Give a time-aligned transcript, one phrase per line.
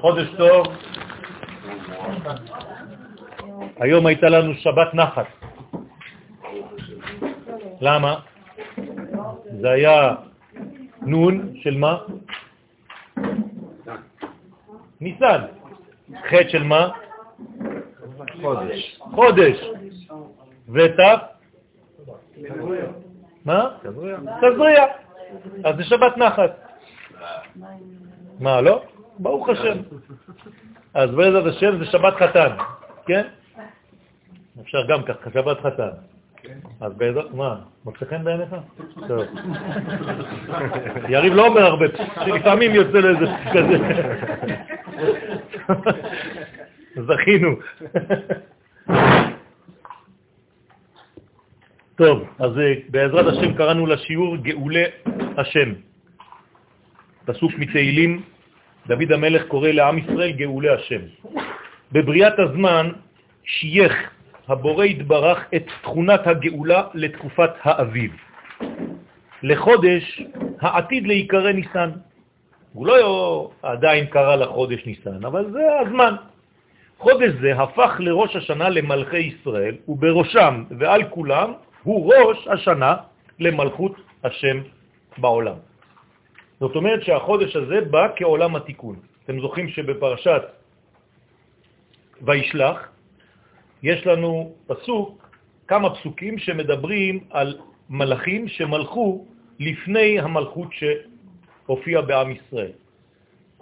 [0.00, 0.66] חודש טוב.
[3.80, 5.26] היום הייתה לנו שבת נחת.
[7.80, 8.20] למה?
[9.60, 10.14] זה היה
[11.02, 11.98] נון של מה?
[15.00, 15.40] ניסן.
[16.28, 16.88] חטא של מה?
[18.42, 19.00] חודש.
[19.00, 19.56] חודש.
[20.68, 21.00] ות'?
[23.44, 23.68] מה?
[24.40, 24.84] תזריע.
[25.64, 26.50] אז זה שבת נחת.
[28.40, 28.82] מה, לא?
[29.18, 29.78] ברוך השם.
[30.94, 32.56] אז בעזרת השם זה שבת חתן,
[33.06, 33.22] כן?
[34.60, 35.88] אפשר גם ככה, שבת חתן.
[36.80, 38.56] אז בעזרת, מה, מוצא חן בעיניך?
[39.08, 39.24] טוב.
[41.08, 41.86] יריב לא אומר הרבה,
[42.24, 43.78] שלפעמים יוצא לו איזה כזה.
[47.06, 47.56] זכינו.
[51.96, 54.84] טוב, אז אה, בעזרת השם קראנו לשיעור גאולי
[55.36, 55.72] השם.
[57.24, 58.22] פסוק מתהילים,
[58.86, 61.00] דוד המלך קורא לעם ישראל גאולי השם.
[61.92, 62.90] בבריאת הזמן
[63.44, 64.10] שייך
[64.48, 68.12] הבורא התברך את תכונת הגאולה לתקופת האביב.
[69.42, 70.22] לחודש
[70.60, 71.90] העתיד להיקרא ניסן.
[72.72, 76.14] הוא לא עדיין קרא לחודש ניסן, אבל זה הזמן.
[76.98, 81.52] חודש זה הפך לראש השנה למלכי ישראל, ובראשם ועל כולם
[81.82, 82.96] הוא ראש השנה
[83.38, 83.92] למלכות
[84.24, 84.58] השם
[85.18, 85.56] בעולם.
[86.60, 88.96] זאת אומרת שהחודש הזה בא כעולם התיקון.
[89.24, 90.42] אתם זוכרים שבפרשת
[92.22, 92.88] וישלח
[93.82, 95.28] יש לנו פסוק,
[95.68, 97.58] כמה פסוקים שמדברים על
[97.90, 99.26] מלאכים שמלכו
[99.58, 102.72] לפני המלכות שהופיעה בעם ישראל.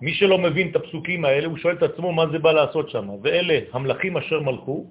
[0.00, 3.08] מי שלא מבין את הפסוקים האלה, הוא שואל את עצמו מה זה בא לעשות שם.
[3.22, 4.86] ואלה המלאכים אשר מלכו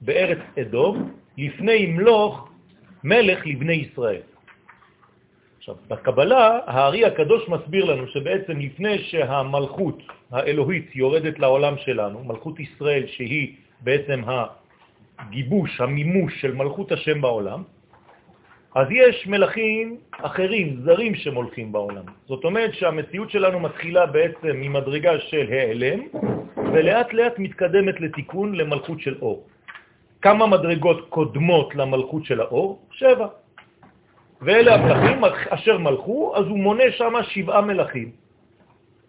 [0.00, 2.48] בארץ אדום לפני ימלוך
[3.04, 4.33] מלך לבני ישראל.
[5.64, 9.98] עכשיו, בקבלה, הארי הקדוש מסביר לנו שבעצם לפני שהמלכות
[10.30, 14.22] האלוהית יורדת לעולם שלנו, מלכות ישראל שהיא בעצם
[15.18, 17.62] הגיבוש, המימוש של מלכות השם בעולם,
[18.74, 22.04] אז יש מלכים אחרים, זרים שמולכים בעולם.
[22.28, 26.00] זאת אומרת שהמציאות שלנו מתחילה בעצם ממדרגה של העלם,
[26.72, 29.48] ולאט לאט מתקדמת לתיקון למלכות של אור.
[30.20, 32.84] כמה מדרגות קודמות למלכות של האור?
[32.92, 33.43] שבע.
[34.42, 38.10] ואלה המלכים אשר מלכו, אז הוא מונה שם שבעה מלכים.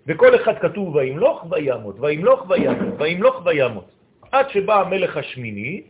[0.07, 3.89] וכל אחד כתוב וימלוך וימות, וימלוך וימות, וימלוך וימות.
[4.31, 5.81] עד שבא המלך השמיני,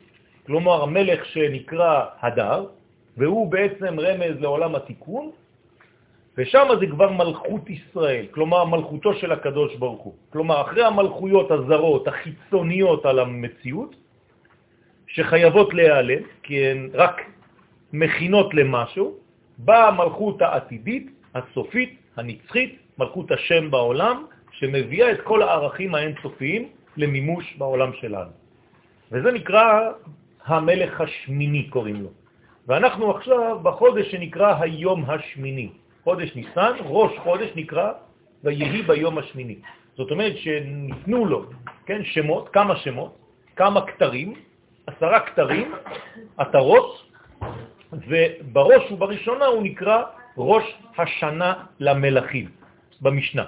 [0.45, 2.65] כלומר המלך שנקרא הדר,
[3.17, 5.31] והוא בעצם רמז לעולם התיקון,
[6.37, 10.13] ושם זה כבר מלכות ישראל, כלומר מלכותו של הקדוש ברוך הוא.
[10.29, 13.95] כלומר, אחרי המלכויות הזרות, החיצוניות על המציאות,
[15.07, 17.21] שחייבות להיעלם, כי הן רק
[17.93, 19.24] מכינות למשהו,
[19.57, 27.91] באה המלכות העתידית, הסופית, הנצחית, מלכות השם בעולם, שמביאה את כל הערכים האינסופיים למימוש בעולם
[27.93, 28.31] שלנו.
[29.11, 29.91] וזה נקרא
[30.45, 32.09] המלך השמיני, קוראים לו.
[32.67, 35.69] ואנחנו עכשיו בחודש שנקרא היום השמיני.
[36.03, 37.91] חודש ניסן, ראש חודש נקרא
[38.43, 39.55] ויהי ביום השמיני.
[39.97, 41.45] זאת אומרת שניתנו לו,
[41.85, 43.17] כן, שמות, כמה שמות,
[43.55, 44.33] כמה כתרים,
[44.87, 45.71] עשרה כתרים,
[46.37, 47.05] עטרות,
[47.93, 50.03] ובראש ובראשונה הוא נקרא
[50.37, 50.63] ראש
[50.97, 52.49] השנה למלכים
[53.01, 53.45] במשנה.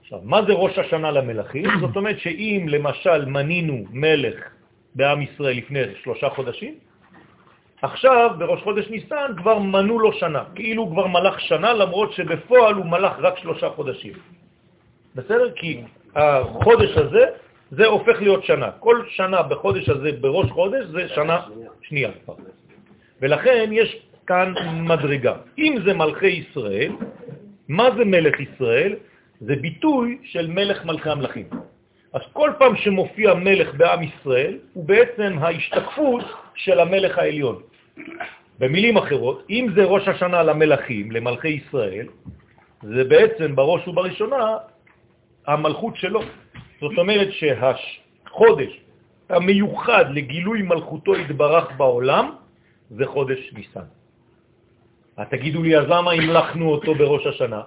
[0.00, 1.70] עכשיו, מה זה ראש השנה למלכים?
[1.80, 4.38] זאת אומרת שאם למשל מנינו מלך
[4.94, 6.74] בעם ישראל לפני שלושה חודשים,
[7.82, 12.74] עכשיו בראש חודש ניסן כבר מנו לו שנה, כאילו הוא כבר מלך שנה, למרות שבפועל
[12.74, 14.12] הוא מלך רק שלושה חודשים.
[15.14, 15.50] בסדר?
[15.56, 15.82] כי
[16.14, 17.24] החודש הזה,
[17.70, 18.70] זה הופך להיות שנה.
[18.70, 21.40] כל שנה בחודש הזה, בראש חודש, זה שנה
[21.82, 22.10] שנייה.
[23.22, 23.96] ולכן יש
[24.26, 25.34] כאן מדרגה.
[25.58, 26.92] אם זה מלכי ישראל,
[27.68, 28.94] מה זה מלך ישראל?
[29.40, 31.46] זה ביטוי של מלך מלכי המלכים.
[32.12, 37.62] אז כל פעם שמופיע מלך בעם ישראל, הוא בעצם ההשתקפות של המלך העליון.
[38.58, 42.06] במילים אחרות, אם זה ראש השנה למלכים, למלכי ישראל,
[42.82, 44.56] זה בעצם בראש ובראשונה
[45.46, 46.20] המלכות שלו.
[46.80, 48.80] זאת אומרת שהחודש
[49.28, 52.30] המיוחד לגילוי מלכותו יתברך בעולם
[52.90, 53.88] זה חודש ניסן.
[55.30, 57.62] תגידו לי, אז למה המלכנו אותו בראש השנה?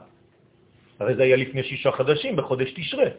[0.99, 3.09] הרי זה היה לפני שישה חדשים, בחודש תשרה.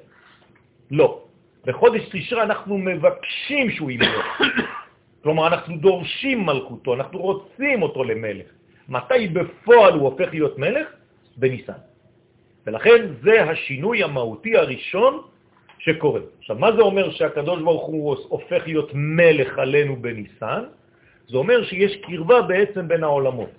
[0.91, 1.25] לא.
[1.67, 4.27] בחודש תשרה אנחנו מבקשים שהוא ימלך.
[5.23, 8.47] כלומר, אנחנו דורשים מלכותו, אנחנו רוצים אותו למלך.
[8.89, 10.89] מתי בפועל הוא הופך להיות מלך?
[11.37, 11.81] בניסן.
[12.67, 15.23] ולכן זה השינוי המהותי הראשון
[15.79, 16.21] שקורה.
[16.39, 20.65] עכשיו, מה זה אומר שהקדוש ברוך הוא הופך להיות מלך עלינו בניסן?
[21.31, 23.51] זה אומר שיש קרבה בעצם בין העולמות.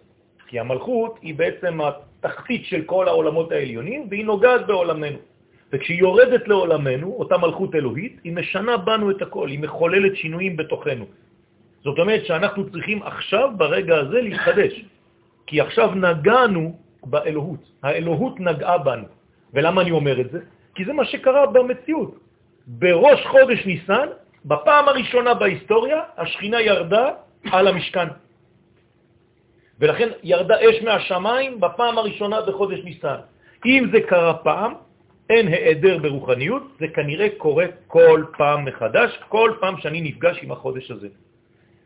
[0.47, 5.17] כי המלכות היא בעצם התחתית של כל העולמות העליונים, והיא נוגעת בעולמנו.
[5.71, 11.05] וכשהיא יורדת לעולמנו, אותה מלכות אלוהית, היא משנה בנו את הכל, היא מחוללת שינויים בתוכנו.
[11.83, 14.73] זאת אומרת שאנחנו צריכים עכשיו, ברגע הזה, להתחדש.
[15.47, 17.63] כי עכשיו נגענו באלוהות.
[17.83, 19.07] האלוהות נגעה בנו.
[19.53, 20.39] ולמה אני אומר את זה?
[20.75, 22.19] כי זה מה שקרה במציאות.
[22.67, 24.07] בראש חודש ניסן,
[24.45, 28.07] בפעם הראשונה בהיסטוריה, השכינה ירדה על המשכן.
[29.79, 33.15] ולכן ירדה אש מהשמיים בפעם הראשונה בחודש ניסן.
[33.65, 34.73] אם זה קרה פעם,
[35.29, 40.91] אין העדר ברוחניות, זה כנראה קורה כל פעם מחדש, כל פעם שאני נפגש עם החודש
[40.91, 41.07] הזה.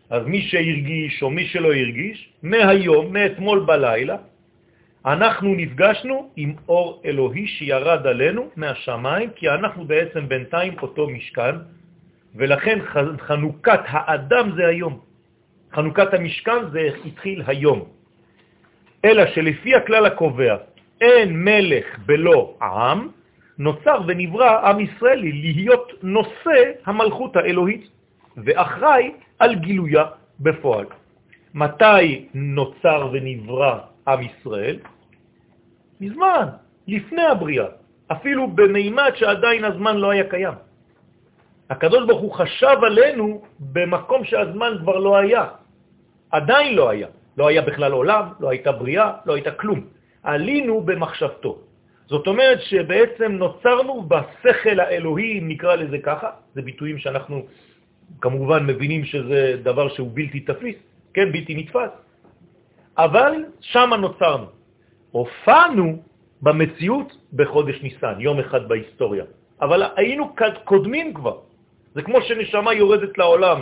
[0.10, 4.18] אז מי שהרגיש או מי שלא הרגיש, מהיום, מאתמול בלילה,
[5.06, 11.56] אנחנו נפגשנו עם אור אלוהי שירד עלינו מהשמיים, כי אנחנו בעצם בינתיים אותו משכן,
[12.36, 12.80] ולכן
[13.18, 15.00] חנוכת האדם זה היום.
[15.76, 17.84] חנוכת המשכן זה התחיל היום.
[19.06, 20.56] אלא שלפי הכלל הקובע,
[21.02, 23.08] אין מלך בלא עם,
[23.58, 27.88] נוצר ונברא עם ישראלי להיות נושא המלכות האלוהית
[28.38, 30.04] ואחראי על גילויה
[30.40, 30.86] בפועל.
[31.54, 34.78] מתי נוצר ונברא עם ישראל?
[36.02, 36.48] מזמן,
[36.88, 37.68] לפני הבריאה,
[38.12, 40.58] אפילו במימד שעדיין הזמן לא היה קיים.
[41.70, 45.65] הקדוש ברוך הוא חשב עלינו במקום שהזמן כבר לא היה.
[46.36, 47.08] עדיין לא היה.
[47.38, 49.80] לא היה בכלל עולם, לא הייתה בריאה, לא הייתה כלום.
[50.24, 51.60] עלינו במחשבתו.
[52.08, 57.46] זאת אומרת שבעצם נוצרנו בשכל האלוהי, אם נקרא לזה ככה, זה ביטויים שאנחנו
[58.22, 60.76] כמובן מבינים שזה דבר שהוא בלתי תפיס,
[61.14, 61.92] כן, בלתי נתפס,
[62.98, 63.32] אבל
[63.62, 64.48] שם נוצרנו.
[65.12, 66.04] הופענו
[66.42, 69.26] במציאות בחודש ניסן, יום אחד בהיסטוריה,
[69.62, 71.38] אבל היינו קודמים כבר.
[71.96, 73.60] זה כמו שנשמה יורדת לעולם.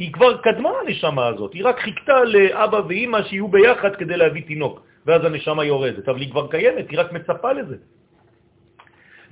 [0.00, 4.80] היא כבר קדמה הנשמה הזאת, היא רק חיכתה לאבא ואימא שיהיו ביחד כדי להביא תינוק.
[5.06, 7.76] ואז הנשמה יורדת, אבל היא כבר קיימת, היא רק מצפה לזה.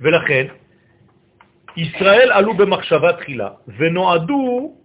[0.01, 0.45] ולכן,
[1.77, 4.75] ישראל עלו במחשבה תחילה, ונועדו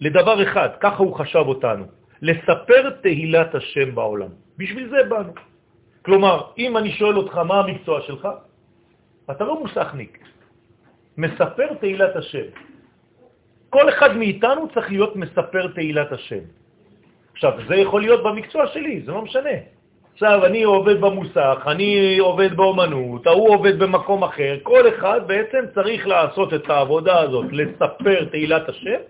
[0.00, 1.84] לדבר אחד, ככה הוא חשב אותנו,
[2.22, 4.32] לספר תהילת השם בעולם.
[4.58, 5.32] בשביל זה באנו.
[6.04, 8.28] כלומר, אם אני שואל אותך מה המקצוע שלך,
[9.30, 10.18] אתה לא מוסכניק,
[11.18, 12.46] מספר תהילת השם.
[13.72, 16.44] כל אחד מאיתנו צריך להיות מספר תהילת השם.
[17.32, 19.56] עכשיו, זה יכול להיות במקצוע שלי, זה לא משנה.
[20.12, 26.06] עכשיו, אני עובד במוסך, אני עובד באומנות, ההוא עובד במקום אחר, כל אחד בעצם צריך
[26.06, 29.00] לעשות את העבודה הזאת, לספר תהילת השם,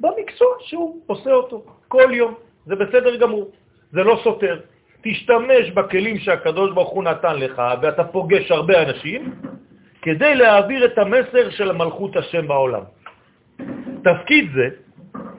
[0.00, 2.34] במקצוע שהוא עושה אותו כל יום.
[2.66, 3.50] זה בסדר גמור,
[3.92, 4.60] זה לא סותר.
[5.04, 9.34] תשתמש בכלים שהקדוש ברוך הוא נתן לך, ואתה פוגש הרבה אנשים,
[10.02, 12.82] כדי להעביר את המסר של מלכות השם בעולם.
[14.04, 14.68] תפקיד זה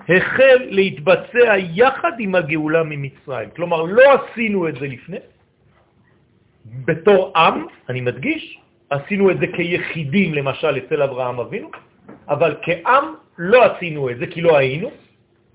[0.10, 3.50] החל להתבצע יחד עם הגאולה ממצרים.
[3.56, 5.18] כלומר, לא עשינו את זה לפני.
[6.86, 8.60] בתור עם, אני מדגיש,
[8.90, 11.70] עשינו את זה כיחידים, למשל אצל אברהם אבינו,
[12.30, 13.06] אבל כעם
[13.38, 14.90] לא עשינו את זה כי לא היינו.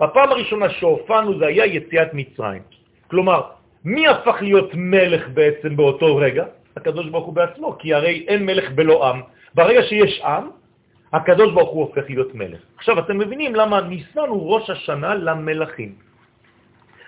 [0.01, 2.62] בפעם הראשונה שהופענו זה היה יציאת מצרים.
[3.11, 3.41] כלומר,
[3.85, 6.45] מי הפך להיות מלך בעצם באותו רגע?
[6.77, 9.21] הקדוש ברוך הוא בעצמו, כי הרי אין מלך בלא עם.
[9.55, 10.45] ברגע שיש עם,
[11.15, 12.61] הקדוש ברוך הוא הופך להיות מלך.
[12.77, 15.95] עכשיו, אתם מבינים למה ניסן הוא ראש השנה למלכים.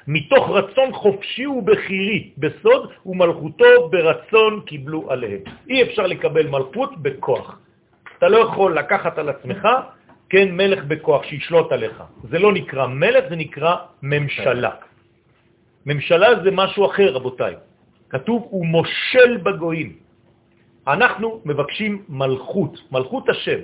[0.07, 5.41] מתוך רצון חופשי ובחירי בסוד, ומלכותו ברצון קיבלו עליהם.
[5.69, 7.59] אי אפשר לקבל מלכות בכוח.
[8.19, 9.69] אתה לא יכול לקחת על עצמך,
[10.31, 12.03] כן, מלך בכוח שישלוט עליך.
[12.31, 14.71] זה לא נקרא מלך, זה נקרא ממשלה.
[15.87, 17.55] ממשלה זה משהו אחר, רבותיי.
[18.11, 19.93] כתוב, הוא מושל בגויים.
[20.87, 23.61] אנחנו מבקשים מלכות, מלכות השם.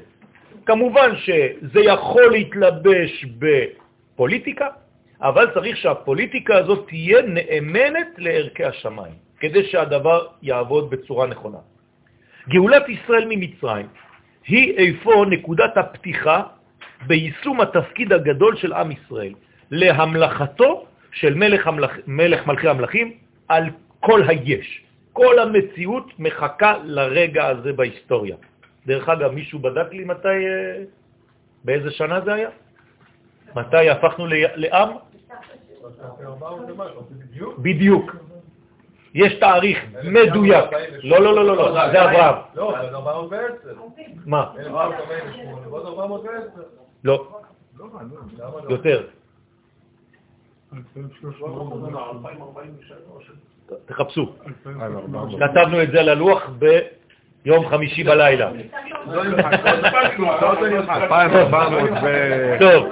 [0.66, 4.69] כמובן שזה יכול להתלבש בפוליטיקה,
[5.21, 11.59] אבל צריך שהפוליטיקה הזאת תהיה נאמנת לערכי השמיים, כדי שהדבר יעבוד בצורה נכונה.
[12.49, 13.87] גאולת ישראל ממצרים
[14.47, 16.42] היא איפה נקודת הפתיחה
[17.07, 19.35] ביישום התפקיד הגדול של עם ישראל,
[19.71, 23.12] להמלכתו של מלך, המלך, מלך מלכי המלכים
[23.49, 23.64] על
[24.00, 24.83] כל היש.
[25.12, 28.37] כל המציאות מחכה לרגע הזה בהיסטוריה.
[28.87, 30.85] דרך אגב, מישהו בדק לי מתי, אה,
[31.65, 32.51] באיזה שנה זה היה?
[33.57, 34.89] מתי הפכנו לעם?
[37.59, 38.17] בדיוק.
[39.15, 40.65] יש תאריך מדויק.
[41.03, 42.35] לא, לא, לא, לא, זה אברהם.
[42.55, 43.75] לא, זה 410.
[44.27, 44.53] מה?
[47.05, 47.29] לא.
[48.69, 49.07] יותר.
[53.87, 54.35] תחפשו.
[55.41, 56.81] כתבנו את זה על הלוח ב...
[57.45, 58.51] יום חמישי בלילה.
[62.61, 62.87] טוב,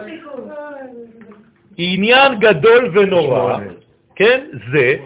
[1.78, 3.58] עניין גדול ונורא,
[4.16, 4.40] כן,
[4.72, 4.96] זה,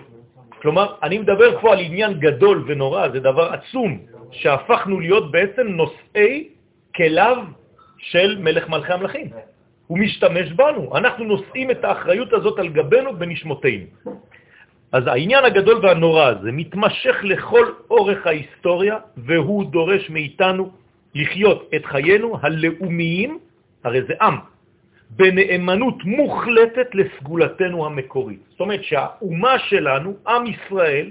[0.62, 3.98] כלומר, אני מדבר פה על עניין גדול ונורא, זה דבר עצום,
[4.30, 6.48] שהפכנו להיות בעצם נושאי
[6.96, 7.36] כליו
[7.98, 9.28] של מלך מלכי המלכים.
[9.86, 13.86] הוא משתמש בנו, אנחנו נושאים את האחריות הזאת על גבנו בנשמותינו.
[14.94, 20.70] אז העניין הגדול והנורא הזה מתמשך לכל אורך ההיסטוריה, והוא דורש מאיתנו
[21.14, 23.38] לחיות את חיינו הלאומיים,
[23.84, 24.36] הרי זה עם,
[25.10, 28.38] בנאמנות מוחלטת לסגולתנו המקורית.
[28.50, 31.10] זאת אומרת שהאומה שלנו, עם ישראל,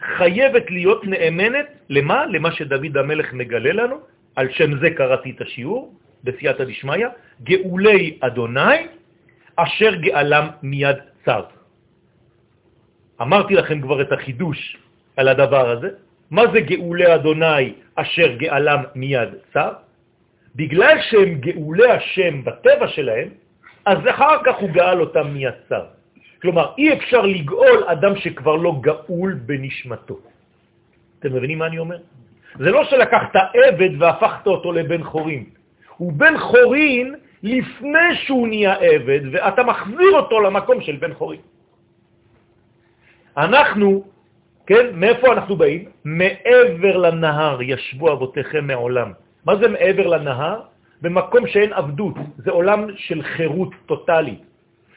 [0.00, 2.26] חייבת להיות נאמנת למה?
[2.26, 3.96] למה שדוד המלך מגלה לנו,
[4.36, 7.06] על שם זה קראתי את השיעור, בסייעתא דשמיא,
[7.42, 8.86] גאולי אדוני,
[9.56, 11.57] אשר גאלם מיד צר.
[13.22, 14.76] אמרתי לכם כבר את החידוש
[15.16, 15.88] על הדבר הזה.
[16.30, 19.72] מה זה גאולי אדוני אשר גאלם מיד צר?
[20.56, 23.28] בגלל שהם גאולי השם בטבע שלהם,
[23.86, 25.84] אז אחר כך הוא גאל אותם מיד צר.
[26.42, 30.18] כלומר, אי אפשר לגאול אדם שכבר לא גאול בנשמתו.
[31.18, 31.98] אתם מבינים מה אני אומר?
[32.58, 35.44] זה לא שלקחת עבד והפכת אותו לבן חורין.
[35.96, 41.40] הוא בן חורין לפני שהוא נהיה עבד, ואתה מחזיר אותו למקום של בן חורין.
[43.38, 44.04] אנחנו,
[44.66, 45.84] כן, מאיפה אנחנו באים?
[46.04, 49.12] מעבר לנהר ישבו אבותיכם מעולם.
[49.46, 50.60] מה זה מעבר לנהר?
[51.02, 54.42] במקום שאין עבדות, זה עולם של חירות טוטלית.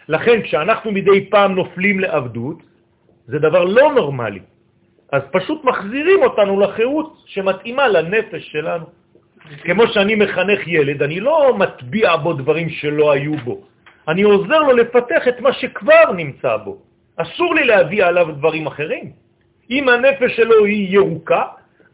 [0.09, 2.57] לכן כשאנחנו מדי פעם נופלים לעבדות,
[3.27, 4.41] זה דבר לא נורמלי.
[5.11, 8.85] אז פשוט מחזירים אותנו לחירות שמתאימה לנפש שלנו.
[9.63, 13.61] כמו שאני מחנך ילד, אני לא מטביע בו דברים שלא היו בו.
[14.07, 16.90] אני עוזר לו לפתח את מה שכבר נמצא בו.
[17.21, 19.11] אסור לי להביא עליו דברים אחרים.
[19.69, 21.43] אם הנפש שלו היא ירוקה,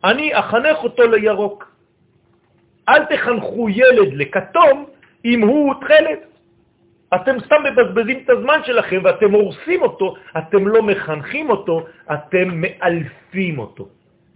[0.03, 1.71] אני אחנך אותו לירוק.
[2.89, 4.85] אל תחנכו ילד לכתום
[5.25, 6.19] אם הוא תכלת.
[7.15, 13.59] אתם סתם מבזבזים את הזמן שלכם ואתם הורסים אותו, אתם לא מחנכים אותו, אתם מאלפים
[13.59, 13.87] אותו.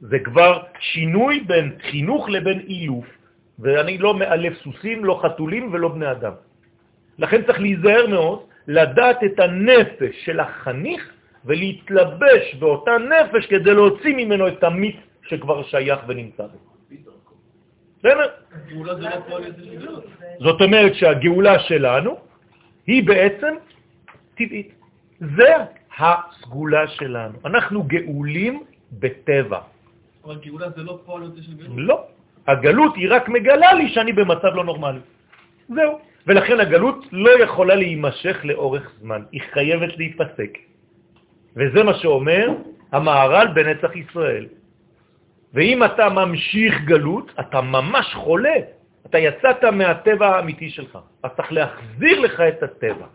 [0.02, 3.06] זה כבר שינוי בין חינוך לבין אילוף,
[3.60, 6.34] ואני לא מאלף סוסים, לא חתולים ולא בני אדם.
[7.20, 11.14] לכן צריך להיזהר מאוד, לדעת את הנפש של החניך
[11.46, 14.96] ולהתלבש באותה נפש כדי להוציא ממנו את המיץ
[15.28, 16.58] שכבר שייך ונמצא בו.
[18.00, 18.28] בסדר?
[18.76, 18.94] לא
[20.40, 22.18] זאת אומרת שהגאולה שלנו
[22.88, 23.54] היא בעצם
[24.36, 24.74] טבעית.
[25.20, 25.54] זה
[25.98, 27.38] הסגולה שלנו.
[27.46, 29.60] אנחנו גאולים בטבע.
[30.26, 31.78] אבל גאולה זה לא פועל יוצא של גלות?
[31.78, 31.98] לא.
[32.48, 35.00] הגלות היא רק מגלה לי שאני במצב לא נורמלי.
[35.70, 36.11] זהו.
[36.28, 40.58] ולכן הגלות לא יכולה להימשך לאורך זמן, היא חייבת להיפסק.
[41.56, 42.48] וזה מה שאומר
[42.92, 44.46] המערל בנצח ישראל.
[45.54, 48.56] ואם אתה ממשיך גלות, אתה ממש חולה.
[49.06, 53.08] אתה יצאת מהטבע האמיתי שלך, אז צריך להחזיר לך את הטבע.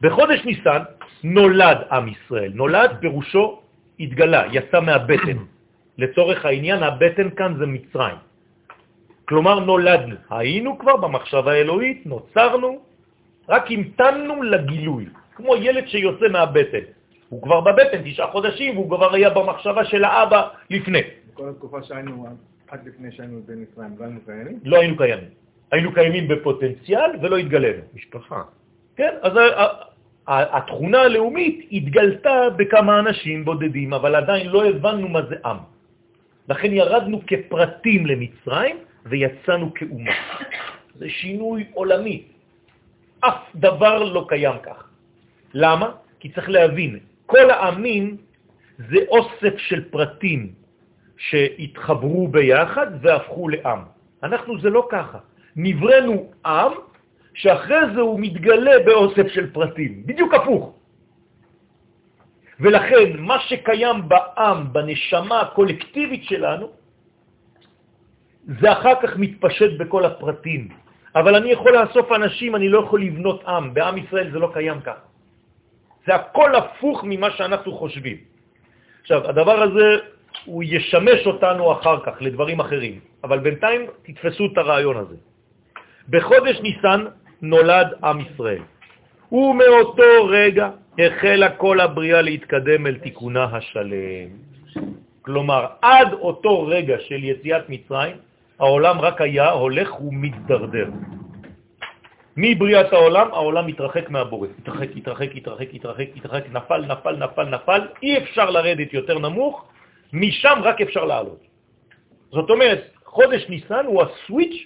[0.00, 0.82] בחודש ניסן
[1.24, 2.52] נולד עם ישראל.
[2.54, 3.60] נולד פירושו
[4.00, 5.38] התגלה, יצא מהבטן.
[5.98, 8.16] לצורך העניין, הבטן כאן זה מצרים.
[9.30, 10.16] כלומר, נולדנו.
[10.30, 12.78] היינו כבר במחשבה האלוהית, נוצרנו,
[13.48, 16.84] רק המתנו לגילוי, כמו ילד שיוצא מהבטן.
[17.28, 21.02] הוא כבר בבטן תשעה חודשים, והוא כבר היה במחשבה של האבא לפני.
[21.32, 22.26] בכל התקופה שהיינו
[22.68, 24.58] עד לפני שהיינו במצרים, לא היינו קיימים?
[24.64, 25.30] לא היינו קיימים.
[25.72, 27.82] היינו קיימים בפוטנציאל ולא התגלנו.
[27.94, 28.42] משפחה.
[28.96, 29.32] כן, אז
[30.26, 35.56] התכונה הלאומית התגלתה בכמה אנשים בודדים, אבל עדיין לא הבנו מה זה עם.
[36.48, 38.76] לכן ירדנו כפרטים למצרים
[39.06, 40.12] ויצאנו כאומה.
[40.94, 42.22] זה שינוי עולמי.
[43.20, 44.88] אף דבר לא קיים כך.
[45.54, 45.90] למה?
[46.20, 48.16] כי צריך להבין, כל העמים
[48.78, 50.52] זה אוסף של פרטים
[51.16, 53.82] שהתחברו ביחד והפכו לעם.
[54.22, 55.18] אנחנו זה לא ככה.
[55.56, 56.72] נברנו עם
[57.34, 60.74] שאחרי זה הוא מתגלה באוסף של פרטים, בדיוק הפוך.
[62.60, 66.70] ולכן מה שקיים בעם, בנשמה הקולקטיבית שלנו,
[68.58, 70.68] זה אחר כך מתפשט בכל הפרטים.
[71.14, 73.74] אבל אני יכול לאסוף אנשים, אני לא יכול לבנות עם.
[73.74, 75.06] בעם ישראל זה לא קיים ככה.
[76.06, 78.16] זה הכל הפוך ממה שאנחנו חושבים.
[79.00, 79.86] עכשיו, הדבר הזה
[80.44, 85.16] הוא ישמש אותנו אחר כך לדברים אחרים, אבל בינתיים תתפסו את הרעיון הזה.
[86.08, 87.04] בחודש ניסן
[87.42, 88.62] נולד עם ישראל,
[89.32, 94.28] ומאותו רגע החלה כל הבריאה להתקדם אל תיקונה השלם.
[95.22, 98.16] כלומר, עד אותו רגע של יציאת מצרים,
[98.60, 100.88] העולם רק היה הולך ומתדרדר.
[102.36, 104.48] מבריאת העולם, העולם מתרחק מהבורא.
[104.58, 109.54] התרחק, התרחק, התרחק, התרחק, התרחק, נפל, נפל, נפל, נפל, אי אפשר לרדת יותר נמוך,
[110.12, 111.40] משם רק אפשר לעלות.
[112.30, 114.58] זאת אומרת, חודש ניסן הוא הסוויץ'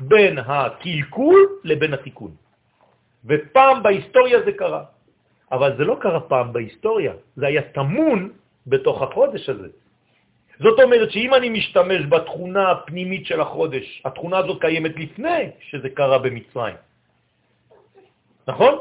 [0.00, 2.32] בין הקלקול לבין התיקון.
[3.24, 4.82] ופעם בהיסטוריה זה קרה.
[5.52, 8.30] אבל זה לא קרה פעם בהיסטוריה, זה היה תמון
[8.66, 9.68] בתוך החודש הזה.
[10.60, 16.18] זאת אומרת שאם אני משתמש בתכונה הפנימית של החודש, התכונה הזאת קיימת לפני שזה קרה
[16.18, 16.76] במצרים.
[18.48, 18.74] נכון?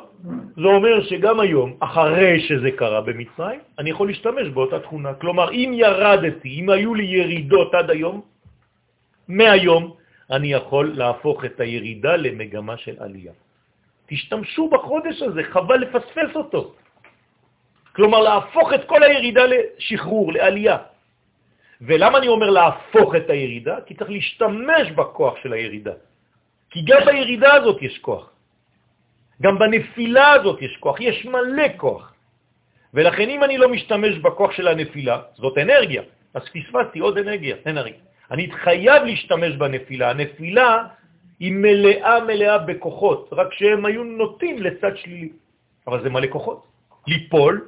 [0.56, 5.14] זה אומר שגם היום, אחרי שזה קרה במצרים, אני יכול להשתמש באותה תכונה.
[5.14, 8.22] כלומר, אם ירדתי, אם היו לי ירידות עד היום,
[9.28, 9.96] מהיום
[10.32, 13.34] אני יכול להפוך את הירידה למגמה של עלייה.
[14.08, 16.74] תשתמשו בחודש הזה, חבל לפספס אותו.
[17.96, 20.78] כלומר, להפוך את כל הירידה לשחרור, לעלייה.
[21.82, 23.76] ולמה אני אומר להפוך את הירידה?
[23.86, 25.94] כי צריך להשתמש בכוח של הירידה.
[26.70, 28.30] כי גם בירידה הזאת יש כוח.
[29.42, 32.14] גם בנפילה הזאת יש כוח, יש מלא כוח.
[32.94, 36.02] ולכן אם אני לא משתמש בכוח של הנפילה, זאת אנרגיה,
[36.34, 38.04] אז פספסתי עוד אנרגיה, אנרגיה.
[38.32, 40.10] אני חייב להשתמש בנפילה.
[40.10, 40.84] הנפילה
[41.40, 45.30] היא מלאה מלאה בכוחות, רק שהם היו נוטים לצד שלילי.
[45.88, 46.68] אבל זה מלא כוחות.
[47.08, 47.68] ליפול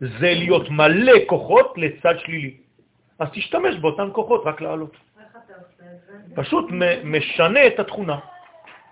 [0.00, 2.61] זה להיות מלא כוחות לצד שלילי.
[3.18, 4.96] אז תשתמש באותן כוחות, רק לעלות.
[6.34, 6.70] פשוט
[7.04, 8.18] משנה את התכונה.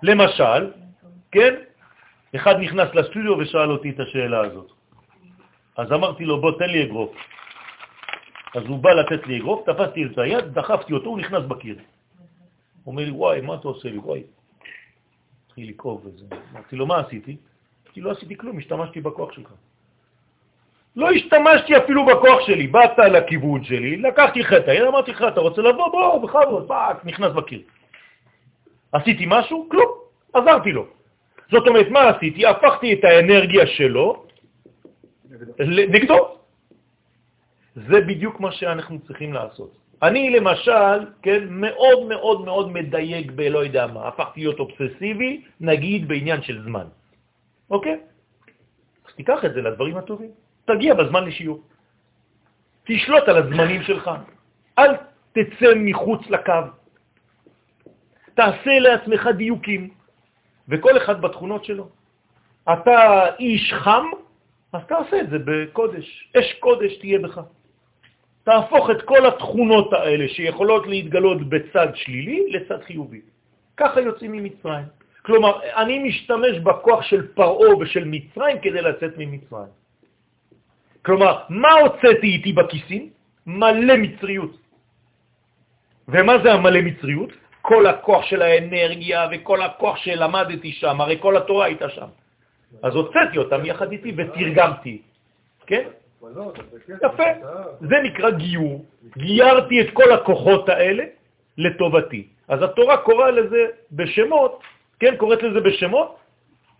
[0.02, 0.72] למשל,
[1.30, 1.54] כן,
[2.36, 4.70] אחד נכנס לסטודיו ושאל אותי את השאלה הזאת.
[5.76, 7.12] אז אמרתי לו, בוא, תן לי אגרוף.
[8.54, 11.76] אז הוא בא לתת לי אגרוף, תפסתי את היד, דחפתי אותו, הוא נכנס בקיר.
[12.84, 13.98] הוא אומר לי, וואי, מה אתה עושה לי?
[13.98, 14.22] וואי.
[15.46, 16.26] התחיל לקרוב וזה.
[16.52, 17.36] אמרתי לו, מה עשיתי?
[17.92, 19.52] כי לא עשיתי כלום, השתמשתי בכוח שלך.
[20.96, 25.88] לא השתמשתי אפילו בכוח שלי, באת לכיוון שלי, לקחתי חטא, אמרתי לך, אתה רוצה לבוא?
[25.88, 27.60] בוא, בכבוד, פאק, נכנס בקיר.
[28.92, 29.66] עשיתי משהו?
[29.70, 29.90] כלום,
[30.32, 30.86] עזרתי לו.
[31.50, 32.46] זאת אומרת, מה עשיתי?
[32.46, 34.24] הפכתי את האנרגיה שלו
[35.66, 36.28] נגדו.
[37.74, 39.76] זה בדיוק מה שאנחנו צריכים לעשות.
[40.02, 46.42] אני למשל, כן, מאוד מאוד מאוד מדייק בלא יודע מה, הפכתי להיות אובססיבי, נגיד בעניין
[46.42, 46.86] של זמן.
[47.70, 48.00] אוקיי?
[49.08, 50.39] אז תיקח את זה לדברים הטובים.
[50.74, 51.60] תגיע בזמן לשיעור.
[52.84, 54.10] תשלוט על הזמנים שלך.
[54.78, 54.90] אל
[55.32, 56.52] תצא מחוץ לקו.
[58.34, 59.90] תעשה לעצמך דיוקים,
[60.68, 61.88] וכל אחד בתכונות שלו.
[62.72, 64.04] אתה איש חם,
[64.72, 66.30] אז תעשה את זה בקודש.
[66.38, 67.40] אש קודש תהיה בך.
[68.44, 73.20] תהפוך את כל התכונות האלה שיכולות להתגלות בצד שלילי לצד חיובי.
[73.76, 74.84] ככה יוצאים ממצרים.
[75.22, 79.79] כלומר, אני משתמש בכוח של פרעו ושל מצרים כדי לצאת ממצרים.
[81.02, 83.10] כלומר, מה הוצאתי איתי בכיסים?
[83.46, 84.56] מלא מצריות.
[86.08, 87.30] ומה זה המלא מצריות?
[87.62, 92.06] כל הכוח של האנרגיה וכל הכוח שלמדתי שם, הרי כל התורה הייתה שם.
[92.82, 95.02] אז הוצאתי אותם יחד איתי ותרגמתי,
[95.66, 95.84] כן?
[97.04, 97.30] יפה,
[97.80, 98.84] זה נקרא גיור.
[99.16, 101.04] גיירתי את כל הכוחות האלה
[101.58, 102.26] לטובתי.
[102.48, 104.62] אז התורה קוראה לזה בשמות,
[105.00, 106.16] כן, קוראת לזה בשמות,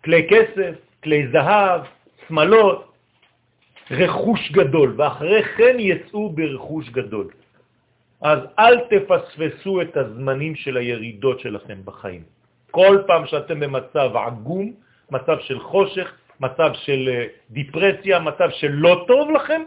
[0.05, 1.81] כלי כסף, כלי זהב,
[2.29, 2.90] שמלות,
[3.91, 7.29] רכוש גדול, ואחרי כן יצאו ברכוש גדול.
[8.23, 12.23] אז אל תפספסו את הזמנים של הירידות שלכם בחיים.
[12.71, 14.73] כל פעם שאתם במצב עגום,
[15.11, 19.63] מצב של חושך, מצב של אה, דיפרסיה, מצב של לא טוב לכם,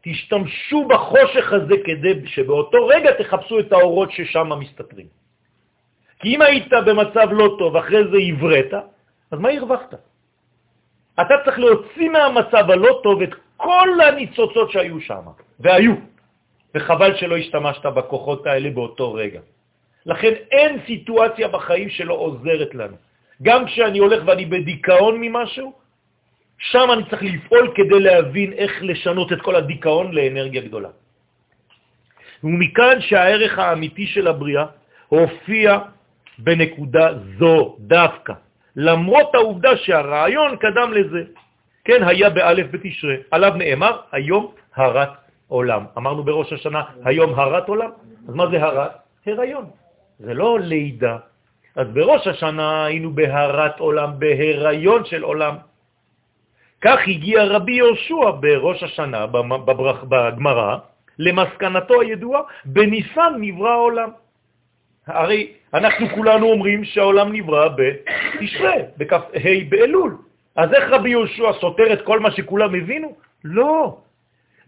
[0.00, 5.06] תשתמשו בחושך הזה כדי שבאותו רגע תחפשו את האורות ששם מסתתרים.
[6.18, 8.72] כי אם היית במצב לא טוב, אחרי זה עברית,
[9.30, 9.94] אז מה הרווחת?
[11.20, 15.24] אתה צריך להוציא מהמצב הלא טוב את כל הניצוצות שהיו שם,
[15.60, 15.94] והיו,
[16.74, 19.40] וחבל שלא השתמשת בכוחות האלה באותו רגע.
[20.06, 22.96] לכן אין סיטואציה בחיים שלא עוזרת לנו.
[23.42, 25.72] גם כשאני הולך ואני בדיכאון ממשהו,
[26.58, 30.88] שם אני צריך לפעול כדי להבין איך לשנות את כל הדיכאון לאנרגיה גדולה.
[32.44, 34.66] ומכאן שהערך האמיתי של הבריאה
[35.08, 35.78] הופיע
[36.38, 38.32] בנקודה זו דווקא,
[38.76, 41.22] למרות העובדה שהרעיון קדם לזה.
[41.84, 45.08] כן, היה באלף בתשרה, עליו נאמר, היום הרת
[45.48, 45.84] עולם.
[45.96, 47.90] אמרנו בראש השנה, היום הרת עולם,
[48.28, 48.90] אז מה זה הרת?
[49.26, 49.64] הריון.
[50.18, 51.16] זה לא לידה.
[51.76, 55.54] אז בראש השנה היינו בהרת עולם, בהיריון של עולם.
[56.80, 59.26] כך הגיע רבי יהושע בראש השנה,
[60.08, 60.76] בגמרא,
[61.18, 64.10] למסקנתו הידועה, בניסן נברא העולם.
[65.06, 69.18] הרי אנחנו כולנו אומרים שהעולם נברא בתשרה, בכ"ה
[69.68, 70.16] באלול.
[70.56, 73.16] אז איך רבי יהושע סותר את כל מה שכולם הבינו?
[73.44, 73.98] לא.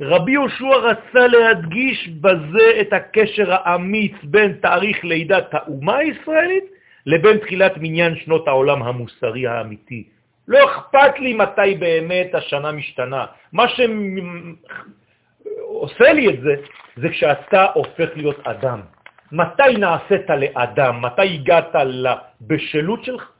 [0.00, 6.64] רבי יהושע רצה להדגיש בזה את הקשר האמיץ בין תאריך לידת האומה הישראלית
[7.06, 10.04] לבין תחילת מניין שנות העולם המוסרי האמיתי.
[10.48, 13.26] לא אכפת לי מתי באמת השנה משתנה.
[13.52, 13.64] מה
[15.68, 16.54] שעושה לי את זה,
[16.96, 18.80] זה כשאתה הופך להיות אדם.
[19.32, 21.02] מתי נעשית לאדם?
[21.02, 23.30] מתי הגעת לבשלות שלך?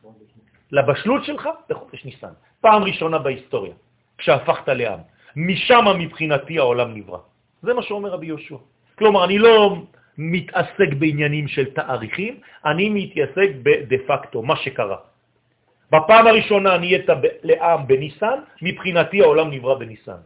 [0.73, 1.49] לבשלות שלך?
[1.69, 2.35] בחודש ניסן.
[2.61, 3.75] פעם ראשונה בהיסטוריה,
[4.19, 5.01] כשהפכת לעם.
[5.37, 7.19] משם מבחינתי העולם נברא.
[7.63, 8.57] זה מה שאומר רבי יהושע.
[8.99, 9.83] כלומר, אני לא
[10.19, 14.97] מתעסק בעניינים של תאריכים, אני מתעסק בדה פקטו, מה שקרה.
[15.93, 17.07] בפעם הראשונה נהיית
[17.43, 20.21] לעם בניסן, מבחינתי העולם נברא בניסן.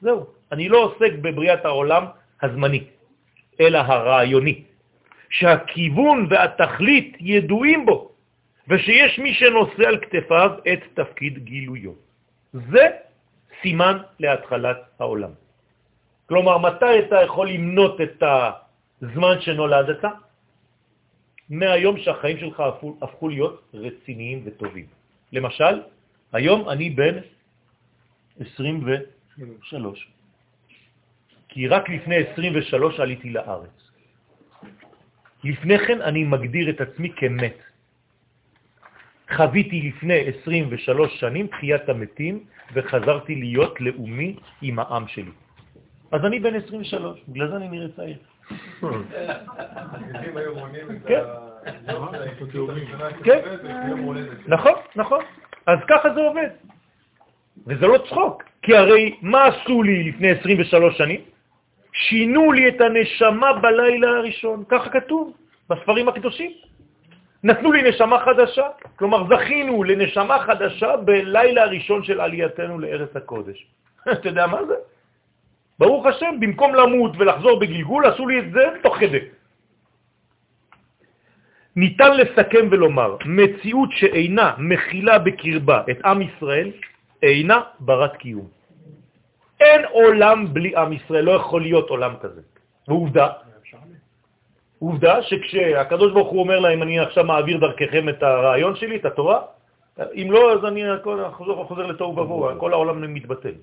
[0.00, 2.04] זהו, אני לא עוסק בבריאת העולם
[2.42, 2.84] הזמני,
[3.60, 4.62] אלא הרעיוני,
[5.30, 8.12] שהכיוון והתכלית ידועים בו,
[8.68, 11.92] ושיש מי שנושא על כתפיו את תפקיד גילויו.
[12.52, 12.86] זה
[13.62, 15.30] סימן להתחלת העולם.
[16.28, 18.22] כלומר, מתי אתה יכול למנות את
[19.02, 20.04] הזמן שנולדת?
[21.50, 24.86] מהיום שהחיים שלך הפכו, הפכו להיות רציניים וטובים.
[25.32, 25.82] למשל,
[26.32, 27.14] היום אני בן
[28.40, 30.08] 23,
[31.48, 33.85] כי רק לפני 23 עליתי לארץ.
[35.44, 37.56] לפני כן אני מגדיר את עצמי כמת.
[39.36, 42.44] חוויתי לפני 23 שנים תחיית המתים
[42.74, 45.30] וחזרתי להיות לאומי עם העם שלי.
[46.12, 48.16] אז אני בן 23, בגלל זה אני נראה צעיר.
[51.06, 51.22] כן.
[53.24, 53.40] כן,
[54.46, 55.20] נכון, נכון.
[55.66, 56.48] אז ככה זה עובד.
[57.66, 61.20] וזה לא צחוק, כי הרי מה עשו לי לפני 23 שנים?
[61.96, 65.32] שינו לי את הנשמה בלילה הראשון, ככה כתוב
[65.70, 66.52] בספרים הקדושים.
[67.44, 73.66] נתנו לי נשמה חדשה, כלומר זכינו לנשמה חדשה בלילה הראשון של עלייתנו לארץ הקודש.
[74.12, 74.74] אתה יודע מה זה?
[75.78, 79.20] ברוך השם, במקום למות ולחזור בגלגול, עשו לי את זה תוך כדי.
[81.76, 86.70] ניתן לסכם ולומר, מציאות שאינה מכילה בקרבה את עם ישראל,
[87.22, 88.55] אינה ברת קיום.
[89.60, 92.40] אין עולם בלי עם ישראל, לא יכול להיות עולם כזה.
[92.88, 93.28] ועובדה,
[94.78, 99.40] עובדה שכשהקדוש ברוך הוא אומר להם, אני עכשיו מעביר דרככם את הרעיון שלי, את התורה,
[100.14, 100.82] אם לא, אז אני
[101.32, 103.54] חוזר, חוזר לתוהו ובוהו, כל העולם מתבטל.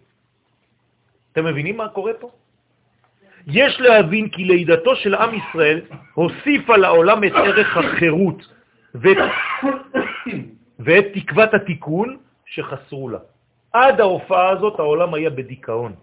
[1.32, 2.30] אתם מבינים מה קורה פה?
[3.48, 5.82] יש להבין כי לידתו של עם ישראל
[6.14, 8.48] הוסיפה לעולם את ערך החירות
[8.96, 9.18] ואת,
[10.80, 13.20] ואת תקוות התיקון שחסרו לה.
[13.74, 15.94] עד ההופעה הזאת העולם היה בדיכאון.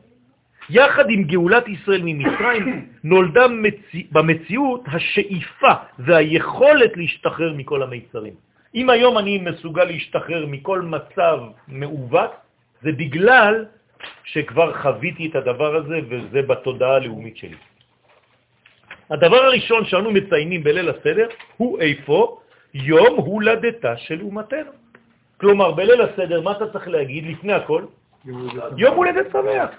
[0.70, 2.64] יחד עם גאולת ישראל ממצרים
[3.10, 8.34] נולדה מציא, במציאות השאיפה והיכולת להשתחרר מכל המיצרים.
[8.74, 12.30] אם היום אני מסוגל להשתחרר מכל מצב מעוות,
[12.82, 13.66] זה בגלל
[14.24, 17.56] שכבר חוויתי את הדבר הזה וזה בתודעה הלאומית שלי.
[19.10, 22.38] הדבר הראשון שאנו מציינים בליל הסדר הוא איפה
[22.74, 24.79] יום הולדתה של אומתנו.
[25.40, 27.82] כלומר, בליל הסדר, מה אתה צריך להגיד לפני הכל?
[28.76, 29.70] יום הולדת שמח.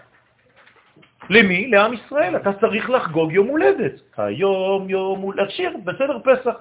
[1.30, 1.68] למי?
[1.68, 2.36] לעם ישראל.
[2.36, 4.02] אתה צריך לחגוג יום הולדת.
[4.18, 6.56] היום יום הולדת, שיר, בסדר פסח.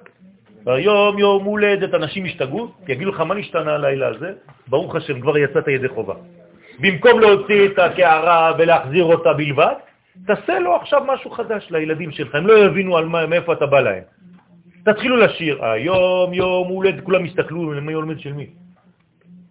[0.67, 4.33] היום יום הולדת, אנשים השתגעו, יגידו לך מה נשתנה הלילה הזה?
[4.69, 6.15] ברוך השם, כבר יצאת ידי חובה.
[6.81, 9.75] במקום להוציא את הקערה ולהחזיר אותה בלבד,
[10.27, 13.81] תעשה לו עכשיו משהו חדש לילדים שלך, הם לא יבינו על מה, מאיפה אתה בא
[13.81, 14.03] להם.
[14.85, 18.47] תתחילו לשיר, היום יום הולדת, כולם יסתכלו למי הולדת של מי.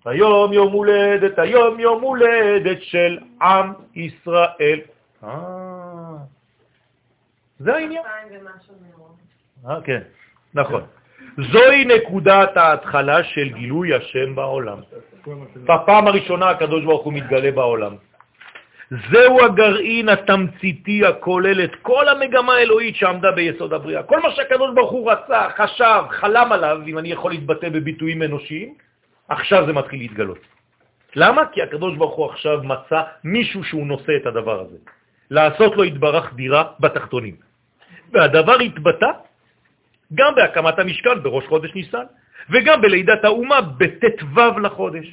[0.05, 4.79] היום יום הולדת, היום יום הולדת של עם ישראל.
[5.23, 5.29] אה,
[7.59, 8.03] זה העניין.
[9.67, 10.01] אה, כן,
[10.53, 10.81] נכון.
[11.37, 14.77] זוהי נקודת ההתחלה של גילוי השם בעולם.
[15.55, 17.95] בפעם הראשונה הקדוש ברוך הוא מתגלה בעולם.
[19.11, 24.03] זהו הגרעין התמציתי הכולל את כל המגמה האלוהית שעמדה ביסוד הבריאה.
[24.03, 28.73] כל מה שהקדוש ברוך הוא רצה, חשב, חלם עליו, אם אני יכול להתבטא בביטויים אנושיים,
[29.29, 30.39] עכשיו זה מתחיל להתגלות.
[31.15, 31.41] למה?
[31.51, 34.77] כי הקדוש ברוך הוא עכשיו מצא מישהו שהוא נושא את הדבר הזה.
[35.29, 37.35] לעשות לו התברך דירה בתחתונים.
[38.13, 39.11] והדבר התבטא
[40.13, 42.05] גם בהקמת המשכן בראש חודש ניסן,
[42.49, 45.07] וגם בלידת האומה בט"ו לחודש.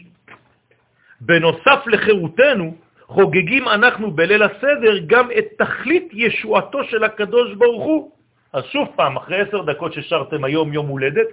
[1.21, 2.77] בנוסף לחירותנו,
[3.07, 8.13] חוגגים אנחנו בליל הסדר גם את תכלית ישועתו של הקדוש ברוך הוא.
[8.53, 11.29] אז שוב פעם, אחרי עשר דקות ששרתם היום יום הולדת,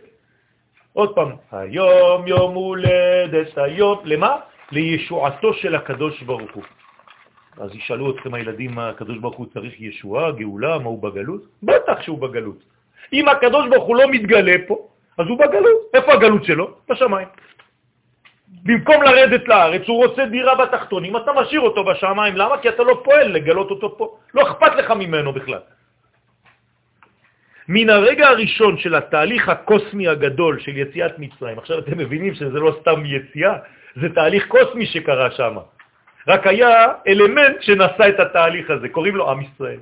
[0.93, 4.35] עוד פעם, היום יום הולדת, היום, למה?
[4.71, 6.63] לישועתו של הקדוש ברוך הוא.
[7.57, 11.41] אז ישאלו אתכם הילדים, הקדוש ברוך הוא צריך ישועה, גאולה, מה הוא בגלות?
[11.63, 12.57] בטח שהוא בגלות.
[13.13, 15.81] אם הקדוש ברוך הוא לא מתגלה פה, אז הוא בגלות.
[15.93, 16.67] איפה הגלות שלו?
[16.89, 17.27] בשמיים.
[18.63, 22.37] במקום לרדת לארץ, הוא רוצה דירה בתחתונים, אתה משאיר אותו בשמיים.
[22.37, 22.57] למה?
[22.57, 24.17] כי אתה לא פועל לגלות אותו פה.
[24.33, 25.59] לא אכפת לך ממנו בכלל.
[27.67, 32.75] מן הרגע הראשון של התהליך הקוסמי הגדול של יציאת מצרים, עכשיו אתם מבינים שזה לא
[32.81, 33.55] סתם יציאה,
[33.95, 35.55] זה תהליך קוסמי שקרה שם.
[36.27, 39.79] רק היה אלמנט שנשא את התהליך הזה, קוראים לו עם ישראל.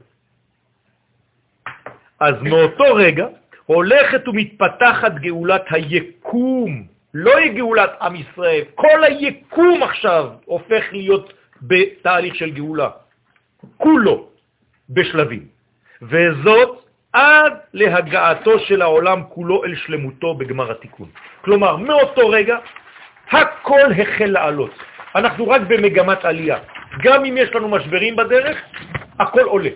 [2.19, 3.27] אז מאותו רגע
[3.65, 12.35] הולכת ומתפתחת גאולת היקום, לא היא גאולת עם ישראל, כל היקום עכשיו הופך להיות בתהליך
[12.35, 12.89] של גאולה,
[13.77, 14.29] כולו
[14.89, 15.45] בשלבים.
[16.01, 21.09] וזאת עד להגעתו של העולם כולו אל שלמותו בגמר התיקון.
[21.41, 22.57] כלומר, מאותו רגע
[23.31, 24.71] הכל החל לעלות.
[25.15, 26.57] אנחנו רק במגמת עלייה.
[27.03, 28.57] גם אם יש לנו משברים בדרך,
[29.19, 29.69] הכל עולה.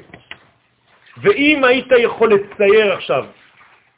[1.18, 3.26] ואם היית יכול לצייר עכשיו,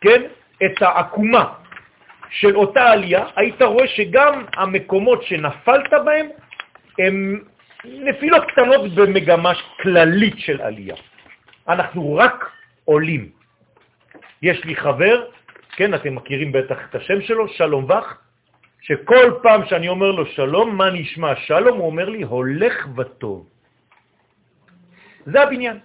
[0.01, 0.21] כן,
[0.65, 1.53] את העקומה
[2.29, 6.27] של אותה עלייה, היית רואה שגם המקומות שנפלת בהם
[6.99, 7.43] הם
[7.85, 10.95] נפילות קטנות במגמה כללית של עלייה.
[11.69, 12.51] אנחנו רק
[12.87, 13.29] עולים.
[14.41, 15.17] יש לי חבר,
[15.75, 18.05] כן, אתם מכירים בטח את השם שלו, שלום וך,
[18.81, 21.77] שכל פעם שאני אומר לו שלום, מה נשמע שלום?
[21.77, 23.39] הוא אומר לי, הולך וטוב.
[25.25, 25.77] זה הבניין.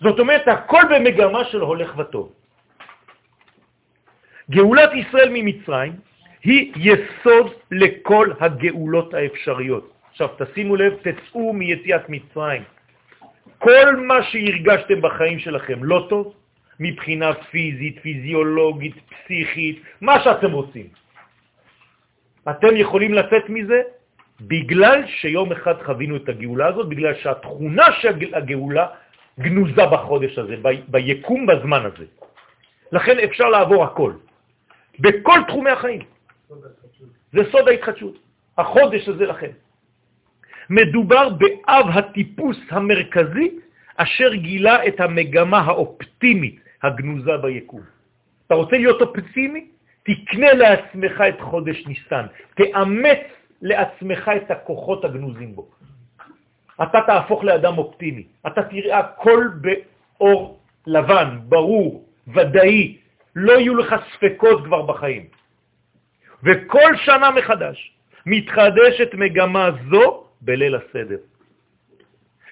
[0.00, 2.28] זאת אומרת, הכל במגמה של הולך וטוב.
[4.50, 5.92] גאולת ישראל ממצרים
[6.44, 9.84] היא יסוד לכל הגאולות האפשריות.
[10.10, 12.62] עכשיו, תשימו לב, תצאו מיציאת מצרים.
[13.58, 16.39] כל מה שהרגשתם בחיים שלכם לא טוב,
[16.80, 20.88] מבחינה פיזית, פיזיולוגית, פסיכית, מה שאתם רוצים.
[22.50, 23.80] אתם יכולים לצאת מזה
[24.40, 28.86] בגלל שיום אחד חווינו את הגאולה הזאת, בגלל שהתכונה של הגאולה
[29.40, 30.56] גנוזה בחודש הזה,
[30.88, 32.06] ביקום בזמן הזה.
[32.92, 34.12] לכן אפשר לעבור הכל,
[34.98, 36.02] בכל תחומי החיים.
[37.32, 38.16] זה סוד ההתחדשות.
[38.58, 39.52] החודש הזה לכם.
[40.70, 43.48] מדובר באב הטיפוס המרכזי
[43.96, 47.80] אשר גילה את המגמה האופטימית הגנוזה ביקום.
[48.46, 49.66] אתה רוצה להיות אופטימי?
[50.02, 53.20] תקנה לעצמך את חודש ניסן, תאמץ
[53.62, 55.68] לעצמך את הכוחות הגנוזים בו.
[56.82, 62.96] אתה תהפוך לאדם אופטימי, אתה תראה הכל באור לבן, ברור, ודאי,
[63.36, 65.24] לא יהיו לך ספקות כבר בחיים.
[66.42, 67.92] וכל שנה מחדש
[68.26, 71.16] מתחדשת מגמה זו בליל הסדר.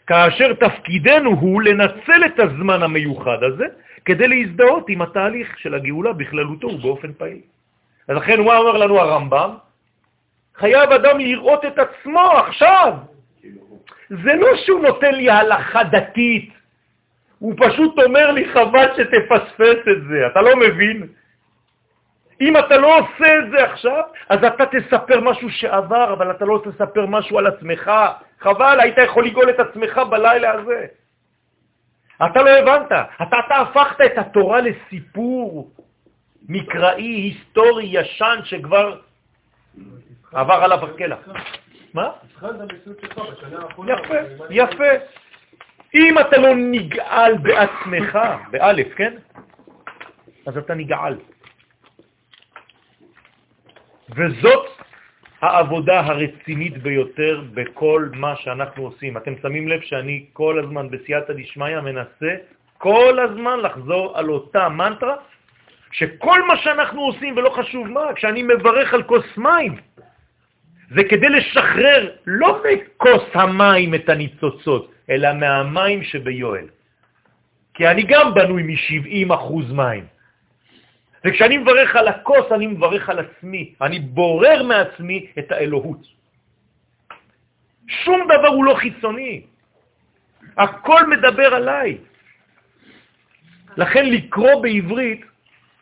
[0.06, 3.66] כאשר תפקידנו הוא לנצל את הזמן המיוחד הזה
[4.04, 7.40] כדי להזדהות עם התהליך של הגאולה בכללותו ובאופן פעיל.
[8.08, 9.54] אז לכן הוא אומר לנו הרמב"ם?
[10.56, 12.94] חייב אדם לראות את עצמו עכשיו.
[14.08, 16.52] זה לא שהוא נותן לי הלכה דתית,
[17.38, 21.06] הוא פשוט אומר לי חבל שתפספס את זה, אתה לא מבין?
[22.40, 26.62] אם אתה לא עושה את זה עכשיו, אז אתה תספר משהו שעבר, אבל אתה לא
[26.64, 27.90] תספר משהו על עצמך.
[28.40, 30.86] חבל, היית יכול לגאול את עצמך בלילה הזה.
[32.26, 32.86] אתה לא הבנת,
[33.22, 35.70] אתה, אתה הפכת את התורה לסיפור
[36.48, 39.00] מקראי, היסטורי, ישן, שכבר
[40.32, 41.18] עבר עליו הקלח.
[41.94, 42.10] מה?
[43.84, 44.14] יפה,
[44.50, 44.84] יפה.
[45.94, 48.18] אם אתה לא נגעל בעצמך,
[48.50, 49.14] באלף, כן?
[50.46, 51.18] אז אתה נגעל.
[54.16, 54.77] וזאת
[55.40, 59.16] העבודה הרצינית ביותר בכל מה שאנחנו עושים.
[59.16, 62.34] אתם שמים לב שאני כל הזמן בסייעתא דשמיא מנסה
[62.78, 65.14] כל הזמן לחזור על אותה מנטרה,
[65.92, 69.76] שכל מה שאנחנו עושים, ולא חשוב מה, כשאני מברך על כוס מים,
[70.94, 76.66] זה כדי לשחרר לא מכוס המים את הניצוצות, אלא מהמים שביואל.
[77.74, 80.04] כי אני גם בנוי מ-70% מים.
[81.28, 83.74] וכשאני מברך על הכוס, אני מברך על עצמי.
[83.82, 86.02] אני בורר מעצמי את האלוהות.
[87.88, 89.42] שום דבר הוא לא חיצוני.
[90.56, 91.98] הכל מדבר עליי.
[93.76, 95.24] לכן לקרוא בעברית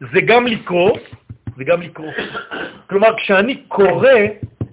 [0.01, 0.99] זה גם לקרוא
[1.57, 2.13] וגם לקרוא.
[2.87, 4.19] כלומר, כשאני קורא,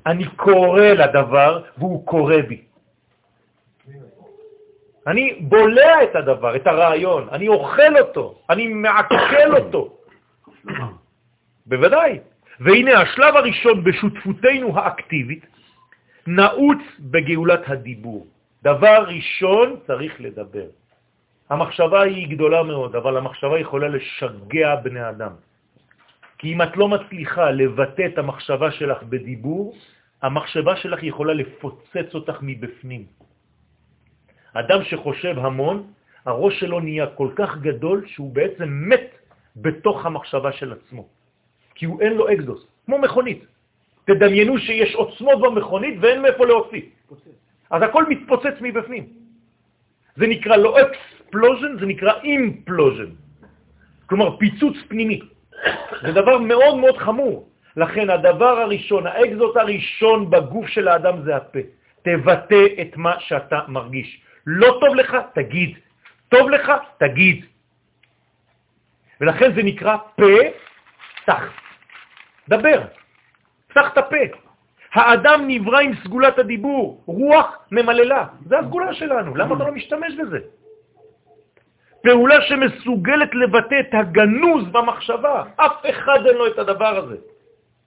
[0.05, 2.61] אני קורא לדבר והוא קורא בי.
[5.07, 10.02] אני בולע את הדבר, את הרעיון, אני אוכל אותו, אני מעכל אותו.
[11.69, 12.19] בוודאי.
[12.59, 15.45] והנה השלב הראשון בשותפותנו האקטיבית
[16.27, 18.27] נעוץ בגאולת הדיבור.
[18.63, 20.67] דבר ראשון צריך לדבר.
[21.49, 25.33] המחשבה היא גדולה מאוד, אבל המחשבה יכולה לשגע בני אדם.
[26.37, 29.75] כי אם את לא מצליחה לבטא את המחשבה שלך בדיבור,
[30.21, 33.05] המחשבה שלך יכולה לפוצץ אותך מבפנים.
[34.53, 35.77] אדם שחושב המון,
[36.25, 39.22] הראש שלו נהיה כל כך גדול שהוא בעצם מת
[39.55, 41.07] בתוך המחשבה של עצמו,
[41.75, 43.45] כי הוא אין לו אקזוס, כמו מכונית.
[44.05, 46.81] תדמיינו שיש עוצמות במכונית ואין מאיפה להוציא.
[47.71, 49.07] אז הכל מתפוצץ מבפנים.
[50.15, 53.09] זה נקרא לא explosion, זה נקרא implosion.
[54.05, 55.19] כלומר, פיצוץ פנימי.
[56.01, 57.49] זה דבר מאוד מאוד חמור.
[57.77, 61.59] לכן הדבר הראשון, האקזוס הראשון בגוף של האדם זה הפה.
[62.01, 64.21] תבטא את מה שאתה מרגיש.
[64.47, 65.77] לא טוב לך, תגיד.
[66.29, 67.45] טוב לך, תגיד.
[69.23, 70.35] ולכן זה נקרא פה
[71.25, 71.43] תח.
[72.49, 72.81] דבר,
[73.67, 74.25] פתח את הפה.
[74.93, 78.25] האדם נברא עם סגולת הדיבור, רוח ממללה.
[78.45, 80.39] זה הסגולה שלנו, למה אתה לא משתמש בזה?
[82.03, 85.43] פעולה שמסוגלת לבטא את הגנוז במחשבה.
[85.55, 87.15] אף אחד אין לו את הדבר הזה,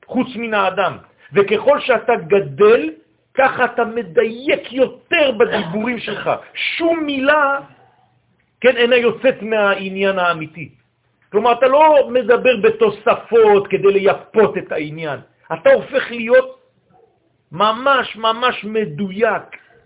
[0.06, 0.98] חוץ מן האדם.
[1.32, 2.90] וככל שאתה גדל,
[3.34, 6.30] ככה אתה מדייק יותר בדיבורים שלך.
[6.54, 7.60] שום מילה,
[8.60, 10.85] כן, אינה יוצאת מהעניין האמיתי.
[11.32, 15.20] כלומר, אתה לא מדבר בתוספות כדי לייפות את העניין.
[15.52, 16.58] אתה הופך להיות
[17.52, 19.42] ממש ממש מדויק,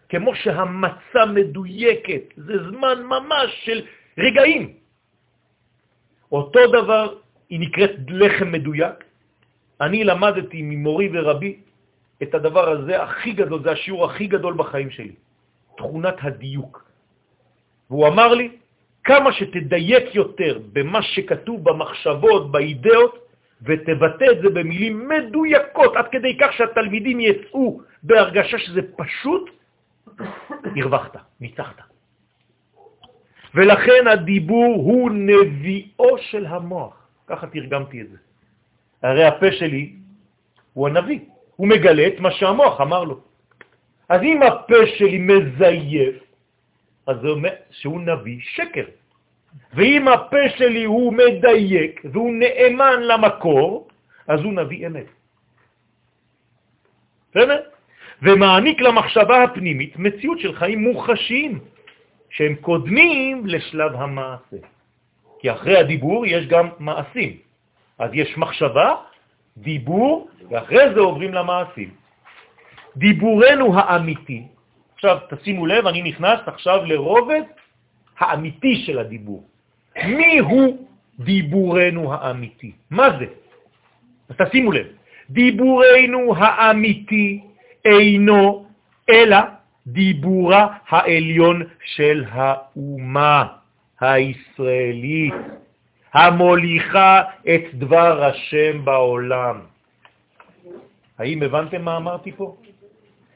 [0.09, 2.23] כמו שהמצה מדויקת.
[2.37, 3.83] זה זמן ממש של
[4.19, 4.73] רגעים.
[6.33, 7.15] אותו דבר,
[7.49, 9.05] היא נקראת לחם מדויק.
[9.81, 11.61] אני למדתי ממורי ורבי
[12.23, 15.15] את הדבר הזה הכי גדול, זה השיעור הכי גדול בחיים שלי,
[15.77, 16.85] תכונת הדיוק.
[17.91, 18.60] והוא אמר לי,
[19.05, 23.31] כמה שתדייק יותר במה שכתוב במחשבות, באידאות,
[23.63, 29.51] ותבטא את זה במילים מדויקות, עד כדי כך שהתלמידים יצאו בהרגשה שזה פשוט,
[30.77, 31.81] הרווחת, ניצחת.
[33.55, 36.97] ולכן הדיבור הוא נביאו של המוח.
[37.27, 38.17] ככה תרגמתי את זה.
[39.03, 39.93] הרי הפה שלי
[40.73, 41.21] הוא הנביא,
[41.57, 43.21] הוא מגלה את מה שהמוח אמר לו.
[44.09, 46.30] אז אם הפה שלי מזייף,
[47.11, 48.85] אז זה אומר שהוא נביא שקר.
[49.75, 53.89] ואם הפה שלי הוא מדייק והוא נאמן למקור,
[54.29, 55.07] אז הוא נביא אמת.
[57.31, 57.61] בסדר?
[58.23, 61.59] ומעניק למחשבה הפנימית מציאות של חיים מוחשיים,
[62.31, 64.61] שהם קודמים לשלב המעשה.
[65.39, 67.33] כי אחרי הדיבור יש גם מעשים.
[67.99, 68.95] אז יש מחשבה,
[69.57, 71.91] דיבור, ואחרי זה עוברים למעשים.
[72.97, 74.43] דיבורנו האמיתי,
[75.01, 77.43] עכשיו תשימו לב, אני נכנס עכשיו לרובד
[78.19, 79.49] האמיתי של הדיבור.
[80.07, 80.87] מי הוא
[81.19, 82.73] דיבורנו האמיתי?
[82.91, 83.27] מה זה?
[84.29, 84.87] אז תשימו לב,
[85.31, 87.41] דיבורנו האמיתי
[87.85, 88.67] אינו
[89.11, 89.37] אלא
[89.87, 93.47] דיבורה העליון של האומה
[94.01, 95.35] הישראלית,
[96.13, 99.61] המוליכה את דבר השם בעולם.
[101.19, 102.57] האם הבנתם מה אמרתי פה?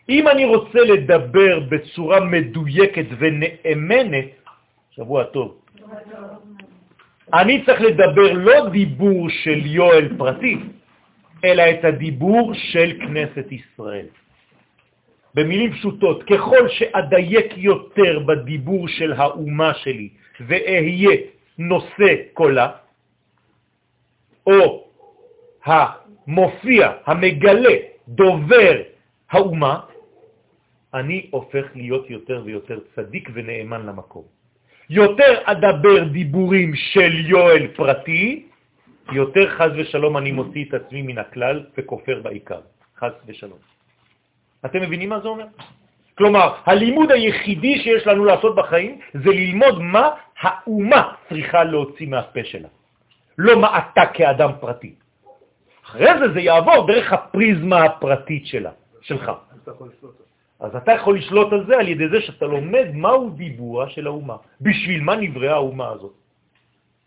[0.09, 4.29] אם אני רוצה לדבר בצורה מדויקת ונאמנת,
[4.91, 5.61] שבוע טוב,
[7.35, 10.57] אני צריך לדבר לא דיבור של יואל פרטי,
[11.45, 14.07] אלא את הדיבור של כנסת ישראל.
[15.35, 20.09] במילים פשוטות, ככל שאדייק יותר בדיבור של האומה שלי
[20.41, 21.17] ואהיה
[21.59, 22.69] נושא קולה,
[24.47, 24.85] או
[25.65, 27.77] המופיע, המגלה,
[28.09, 28.77] דובר
[29.31, 29.81] האומה,
[30.95, 34.25] אני הופך להיות יותר ויותר צדיק ונאמן למקום.
[34.91, 38.47] יותר אדבר דיבורים של יואל פרטי,
[39.13, 42.61] יותר חז ושלום אני מוציא את עצמי מן הכלל וכופר בעיקר.
[42.99, 43.59] חז ושלום.
[44.65, 45.47] אתם מבינים מה זה אומר?
[46.19, 52.69] כלומר, הלימוד היחידי שיש לנו לעשות בחיים זה ללמוד מה האומה צריכה להוציא מהפה שלה,
[53.39, 54.95] לא מה אתה כאדם פרטי.
[55.85, 59.33] אחרי זה זה יעבור דרך הפריזמה הפרטית שלה, שלך.
[60.65, 64.37] אז אתה יכול לשלוט על זה על ידי זה שאתה לומד מהו דיבורה של האומה,
[64.61, 66.13] בשביל מה נבראה האומה הזאת.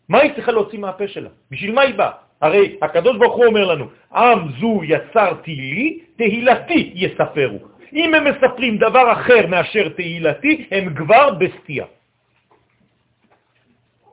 [0.09, 1.29] מה היא צריכה להוציא מהפה שלה?
[1.51, 2.11] בשביל מה היא באה?
[2.41, 7.59] הרי הקדוש ברוך הוא אומר לנו, עם זו יצרתי לי, תהילתי יספרו.
[7.93, 11.85] אם הם מספרים דבר אחר מאשר תהילתי, הם כבר בסטייה.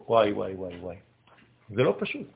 [0.08, 0.96] וואי, וואי, וואי, וואי.
[1.70, 2.26] זה לא פשוט.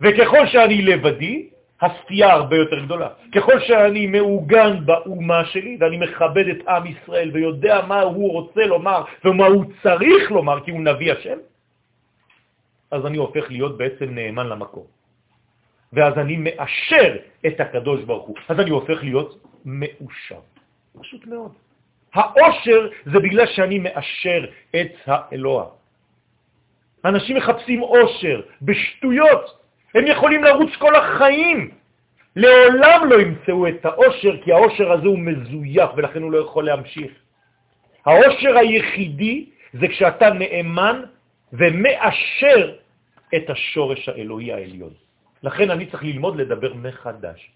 [0.00, 1.48] וככל שאני לבדי,
[1.82, 3.08] הסטייה הרבה יותר גדולה.
[3.34, 9.02] ככל שאני מעוגן באומה שלי ואני מכבד את עם ישראל ויודע מה הוא רוצה לומר
[9.24, 11.38] ומה הוא צריך לומר כי הוא נביא השם,
[12.90, 14.86] אז אני הופך להיות בעצם נאמן למקום.
[15.92, 18.36] ואז אני מאשר את הקדוש ברוך הוא.
[18.48, 20.40] אז אני הופך להיות מאושר.
[21.00, 21.52] פשוט מאוד.
[22.14, 25.66] האושר זה בגלל שאני מאשר את האלוה.
[27.04, 29.58] אנשים מחפשים אושר בשטויות.
[29.94, 31.70] הם יכולים לרוץ כל החיים.
[32.36, 37.12] לעולם לא ימצאו את האושר, כי האושר הזה הוא מזויף ולכן הוא לא יכול להמשיך.
[38.06, 41.02] האושר היחידי זה כשאתה נאמן
[41.52, 42.74] ומאשר
[43.34, 44.92] את השורש האלוהי העליון.
[45.42, 47.50] לכן אני צריך ללמוד לדבר מחדש.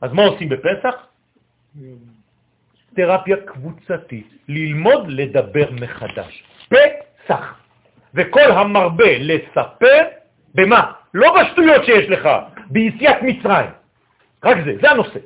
[0.00, 0.94] אז מה עושים בפסח?
[2.94, 6.44] תרפיה קבוצתית, ללמוד לדבר מחדש.
[6.68, 7.54] פסח.
[8.14, 10.04] וכל המרבה לספר,
[10.54, 10.92] במה?
[11.14, 12.28] לא בשטויות שיש לך,
[12.70, 13.70] ביציאת מצרים.
[14.44, 15.20] רק זה, זה הנושא.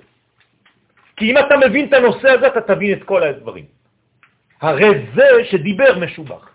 [1.17, 3.65] כי אם אתה מבין את הנושא הזה, אתה תבין את כל הדברים.
[4.61, 6.49] הרי זה שדיבר משובח.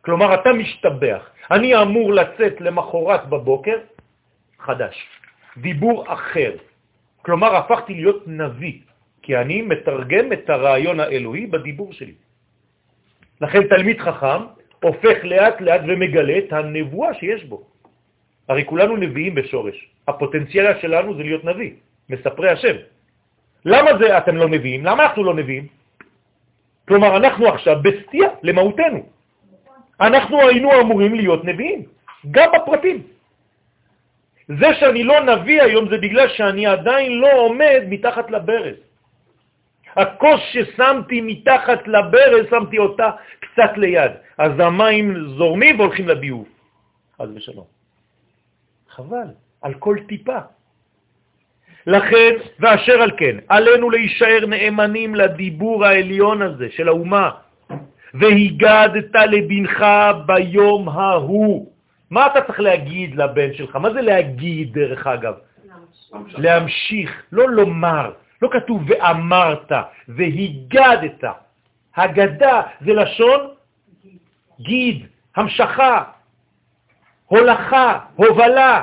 [0.00, 1.22] כלומר, אתה משתבח.
[1.50, 3.78] אני אמור לצאת למחורת בבוקר
[4.58, 4.96] חדש,
[5.56, 6.52] דיבור אחר.
[7.22, 8.78] כלומר, הפכתי להיות נביא,
[9.22, 12.14] כי אני מתרגם את הרעיון האלוהי בדיבור שלי.
[13.40, 17.62] לכן תלמיד חכם הופך לאט לאט ומגלה את הנבואה שיש בו.
[18.48, 19.76] הרי כולנו נביאים בשורש.
[20.08, 21.72] הפוטנציאל שלנו זה להיות נביא,
[22.10, 22.76] מספרי השם.
[23.64, 24.84] למה זה אתם לא נביאים?
[24.84, 25.66] למה אנחנו לא נביאים?
[26.88, 29.06] כלומר, אנחנו עכשיו בסטייה למהותנו.
[30.00, 31.80] אנחנו היינו אמורים להיות נביאים,
[32.30, 33.02] גם בפרטים.
[34.48, 38.76] זה שאני לא נביא היום זה בגלל שאני עדיין לא עומד מתחת לברז.
[39.96, 43.10] הכוס ששמתי מתחת לברז, שמתי אותה
[43.52, 44.12] קצת ליד.
[44.38, 46.48] אז המים זורמים והולכים לביוב.
[47.22, 47.66] חז ושלום.
[48.90, 49.28] חבל,
[49.62, 50.38] על כל טיפה.
[51.86, 52.30] לכן,
[52.60, 57.30] ואשר על כן, עלינו להישאר נאמנים לדיבור העליון הזה של האומה,
[58.14, 59.84] והיגדת לבנך
[60.26, 61.72] ביום ההוא.
[62.10, 63.76] מה אתה צריך להגיד לבן שלך?
[63.76, 65.34] מה זה להגיד, דרך אגב?
[66.38, 68.12] להמשיך, לא לומר.
[68.42, 69.72] לא כתוב ואמרת,
[70.08, 71.24] והיגדת.
[72.02, 73.40] הגדה זה לשון
[74.60, 76.04] גיד, המשכה,
[77.26, 78.82] הולכה, הובלה.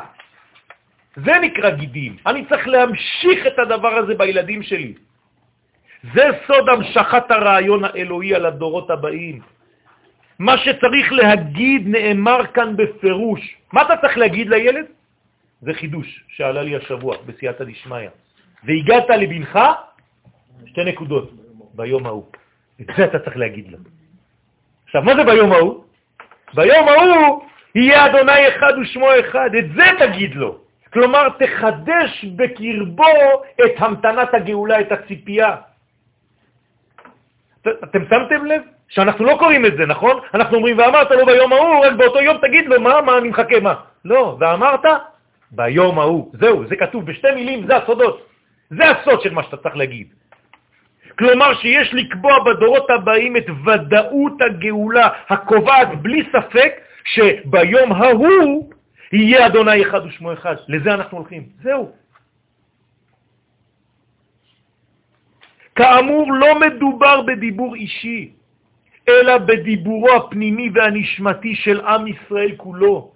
[1.15, 2.17] זה נקרא גידים.
[2.25, 4.93] אני צריך להמשיך את הדבר הזה בילדים שלי.
[6.13, 9.41] זה סוד המשכת הרעיון האלוהי על הדורות הבאים.
[10.39, 13.41] מה שצריך להגיד נאמר כאן בפירוש.
[13.73, 14.85] מה אתה צריך להגיד לילד?
[15.61, 18.09] זה חידוש שעלה לי השבוע בסייעתא דשמיא.
[18.63, 19.59] והגעת לבנך,
[20.65, 21.31] שתי נקודות,
[21.73, 22.25] ביום ההוא.
[22.81, 23.77] את זה אתה צריך להגיד לו.
[24.85, 25.83] עכשיו, מה זה ביום ההוא?
[26.53, 30.57] ביום ההוא יהיה אדוני אחד ושמו אחד, את זה תגיד לו.
[30.93, 35.55] כלומר, תחדש בקרבו את המתנת הגאולה, את הציפייה.
[37.61, 40.19] אתם שמתם לב שאנחנו לא קוראים את זה, נכון?
[40.33, 43.59] אנחנו אומרים, ואמרת לו ביום ההוא, רק באותו יום תגיד לו, מה, מה, אני מחכה,
[43.59, 43.73] מה?
[44.05, 44.85] לא, ואמרת
[45.51, 46.31] ביום ההוא.
[46.33, 48.27] זהו, זה כתוב בשתי מילים, זה הסודות.
[48.69, 50.07] זה הסוד של מה שאתה צריך להגיד.
[51.19, 56.71] כלומר שיש לקבוע בדורות הבאים את ודאות הגאולה הקובעת בלי ספק
[57.05, 58.69] שביום ההוא
[59.11, 60.55] יהיה אדוני אחד ושמו אחד.
[60.67, 61.43] לזה אנחנו הולכים.
[61.63, 61.91] זהו.
[65.75, 68.31] כאמור, לא מדובר בדיבור אישי,
[69.09, 73.11] אלא בדיבורו הפנימי והנשמתי של עם ישראל כולו.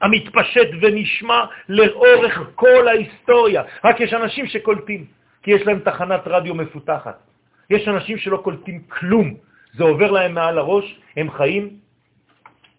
[0.00, 3.62] המתפשט ונשמע לאורך כל ההיסטוריה.
[3.84, 5.06] רק יש אנשים שקולטים,
[5.44, 7.18] כי יש להם תחנת רדיו מפותחת.
[7.70, 9.34] יש אנשים שלא קולטים כלום,
[9.76, 11.76] זה עובר להם מעל הראש, הם חיים,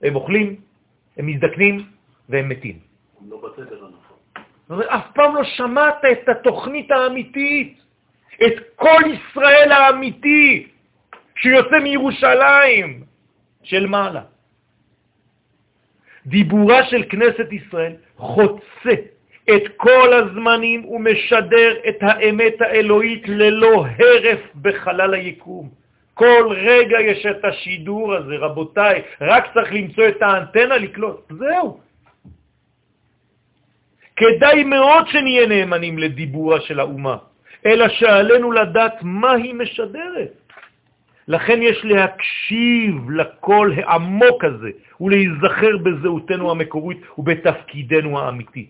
[0.01, 0.55] הם אוכלים,
[1.17, 1.85] הם מזדקנים
[2.29, 2.79] והם מתים.
[3.29, 4.81] לא בסדר הנכון.
[4.89, 7.81] אף פעם לא שמעת את התוכנית האמיתית,
[8.45, 10.67] את כל ישראל האמיתי
[11.35, 13.03] שיוצא מירושלים
[13.63, 14.21] של מעלה.
[16.25, 19.14] דיבורה של כנסת ישראל חוצה
[19.49, 25.69] את כל הזמנים ומשדר את האמת האלוהית ללא הרף בחלל היקום.
[26.13, 31.31] כל רגע יש את השידור הזה, רבותיי, רק צריך למצוא את האנטנה לקלוט.
[31.31, 31.79] זהו.
[34.15, 37.17] כדאי מאוד שנהיה נאמנים לדיבורה של האומה,
[37.65, 40.31] אלא שעלינו לדעת מה היא משדרת.
[41.27, 44.69] לכן יש להקשיב לקול העמוק הזה
[45.01, 48.65] ולהיזכר בזהותנו המקורית ובתפקידנו האמיתי,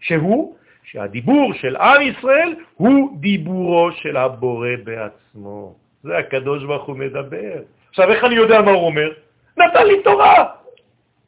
[0.00, 5.74] שהוא שהדיבור של עם ישראל הוא דיבורו של הבורא בעצמו.
[6.02, 7.62] זה הקדוש ברוך הוא מדבר.
[7.88, 9.10] עכשיו, איך אני יודע מה הוא אומר?
[9.56, 10.44] נתן לי תורה.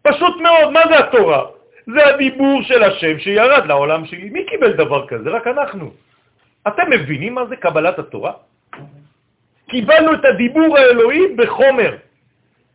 [0.02, 1.42] פשוט מאוד, מה זה התורה?
[1.86, 4.30] זה הדיבור של השם שירד לעולם שלי.
[4.30, 5.30] מי קיבל דבר כזה?
[5.30, 5.90] רק אנחנו.
[6.68, 8.32] אתם מבינים מה זה קבלת התורה?
[9.68, 11.96] קיבלנו את הדיבור האלוהי בחומר.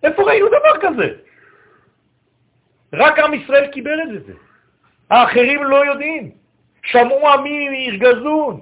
[0.04, 1.08] איפה ראינו דבר כזה?
[2.94, 4.34] רק עם ישראל קיבל את זה.
[5.10, 6.32] האחרים לא יודעים.
[6.84, 8.62] שמעו עמים ירגזון,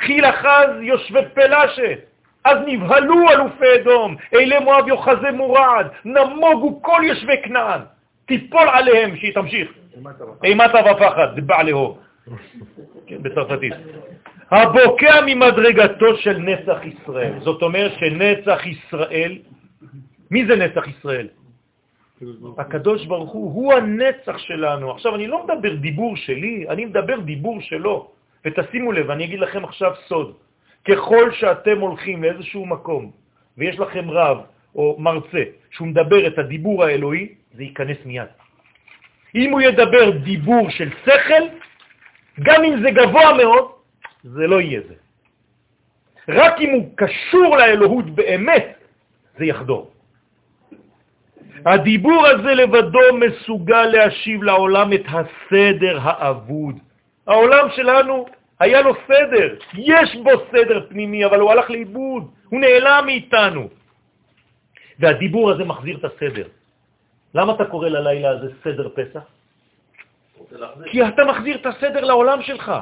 [0.00, 1.98] חיל אחז יושבי פלשת,
[2.44, 7.80] אז נבהלו אלופי אדום, אלי מואב יוחזה מורד, נמוגו כל יושבי כנען,
[8.26, 9.70] תיפול עליהם, שהיא תמשיך.
[10.44, 11.98] אימתה ופחד, זה בעליהו.
[13.06, 13.72] כן, בצרפתית.
[14.50, 17.32] הבוקע ממדרגתו של נצח ישראל.
[17.40, 19.38] זאת אומרת שנצח ישראל,
[20.30, 21.28] מי זה נצח ישראל?
[22.58, 24.90] הקדוש ברוך הוא, הוא הנצח שלנו.
[24.90, 28.10] עכשיו, אני לא מדבר דיבור שלי, אני מדבר דיבור שלו.
[28.44, 30.34] ותשימו לב, אני אגיד לכם עכשיו סוד.
[30.84, 33.10] ככל שאתם הולכים לאיזשהו מקום
[33.58, 34.38] ויש לכם רב
[34.74, 38.28] או מרצה שהוא מדבר את הדיבור האלוהי, זה ייכנס מיד.
[39.34, 41.42] אם הוא ידבר דיבור של שכל,
[42.42, 43.64] גם אם זה גבוה מאוד,
[44.24, 44.94] זה לא יהיה זה.
[46.28, 48.66] רק אם הוא קשור לאלוהות באמת,
[49.38, 49.90] זה יחדור.
[51.66, 56.74] הדיבור הזה לבדו מסוגל להשיב לעולם את הסדר האבוד.
[57.26, 58.26] העולם שלנו
[58.60, 63.68] היה לו סדר, יש בו סדר פנימי, אבל הוא הלך לאיבוד, הוא נעלם מאיתנו.
[64.98, 66.46] והדיבור הזה מחזיר את הסדר.
[67.34, 69.22] למה אתה קורא ללילה הזה סדר פסח?
[70.90, 72.72] כי אתה מחזיר את הסדר לעולם שלך.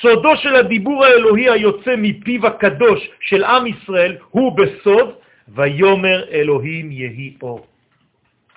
[0.00, 5.14] סודו של הדיבור האלוהי היוצא מפיו הקדוש של עם ישראל הוא בסוד,
[5.48, 7.69] ויומר אלוהים יהי אור.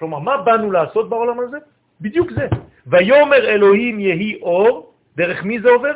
[0.04, 1.58] כלומר, מה באנו לעשות בעולם הזה?
[2.02, 2.48] בדיוק זה.
[2.88, 5.96] ויומר אלוהים יהי אור, דרך מי זה עובר?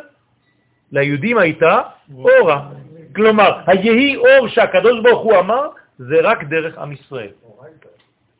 [0.92, 1.82] ליהודים הייתה
[2.16, 2.70] אורה.
[3.16, 7.36] כלומר, היהי אור שהקדוש ברוך הוא אמר, זה רק דרך עם ישראל.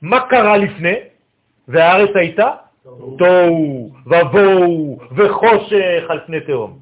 [0.02, 0.96] מה קרה לפני?
[1.68, 2.50] והארץ הייתה?
[3.18, 6.80] תוהו, ובואו, וחושך על פני תהום.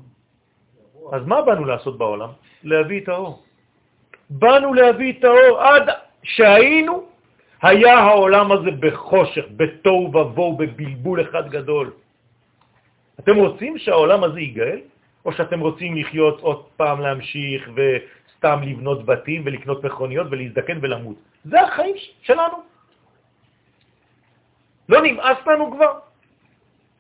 [1.11, 2.29] אז מה באנו לעשות בעולם?
[2.63, 3.43] להביא את האור.
[4.29, 5.89] באנו להביא את האור עד
[6.23, 7.14] שהיינו,
[7.61, 11.91] היה העולם הזה בחושך, בתוהו ובואו, בבלבול אחד גדול.
[13.19, 14.79] אתם רוצים שהעולם הזה ייגאל?
[15.25, 21.17] או שאתם רוצים לחיות עוד פעם, להמשיך וסתם לבנות בתים ולקנות מכוניות ולהזדקן ולמות?
[21.45, 22.57] זה החיים שלנו.
[24.89, 25.99] לא נמאס לנו כבר?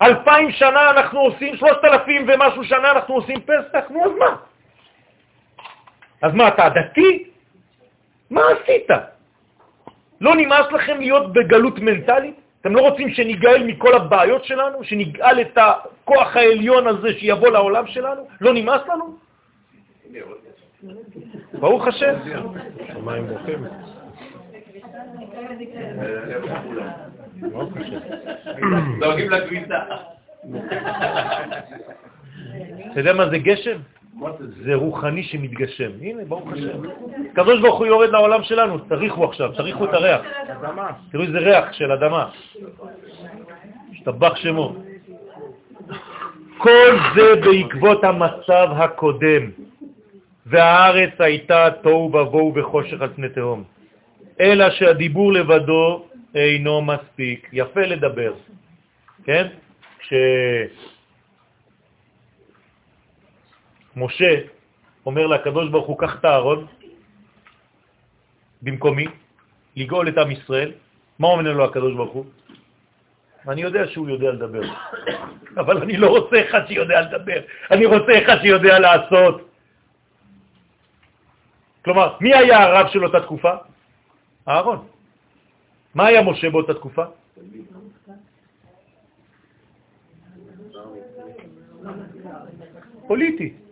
[0.01, 4.35] אלפיים שנה אנחנו עושים, שלושת אלפים ומשהו שנה אנחנו עושים פסח, נו אז מה?
[6.21, 7.29] אז מה, אתה דתי?
[8.29, 9.14] מה עשית?
[10.25, 12.35] לא נמאס לכם להיות בגלות מנטלית?
[12.61, 14.83] אתם לא רוצים שניגאל מכל הבעיות שלנו?
[14.83, 18.27] שנגאל את הכוח העליון הזה שיבוא לעולם שלנו?
[18.41, 19.17] לא נמאס לנו?
[21.53, 22.15] ברוך השם.
[22.93, 23.65] שמיים בוכים.
[28.99, 29.79] דואגים לכביסה.
[32.91, 33.77] אתה יודע מה זה גשם?
[34.63, 35.91] זה רוחני שמתגשם.
[36.01, 36.81] הנה, ברוך השם.
[37.31, 40.21] הקדוש ברוך הוא יורד לעולם שלנו, תריחו עכשיו, תריחו את הריח.
[41.11, 42.29] תראו איזה ריח של אדמה.
[43.91, 44.75] השתבח שמו.
[46.57, 49.51] כל זה בעקבות המצב הקודם,
[50.45, 53.63] והארץ הייתה תוהו ובוהו וחושך על פני תהום.
[54.39, 56.05] אלא שהדיבור לבדו
[56.35, 57.49] אינו מספיק.
[57.53, 58.33] יפה לדבר,
[59.23, 59.47] כן?
[63.95, 64.33] כשמשה
[65.05, 66.67] אומר לקדוש ברוך הוא, קח את הארון
[68.61, 69.07] במקומי,
[69.75, 70.71] לגאול את עם ישראל,
[71.19, 72.25] מה אומר לו הקדוש ברוך הוא?
[73.47, 74.61] אני יודע שהוא יודע לדבר,
[75.61, 77.39] אבל אני לא רוצה אחד שיודע לדבר,
[77.71, 79.49] אני רוצה אחד שיודע לעשות.
[81.85, 83.53] כלומר, מי היה הרב של אותה תקופה?
[84.47, 84.87] אהרון.
[85.95, 87.05] מה היה משה באותה תקופה?
[93.07, 93.64] פוליטי.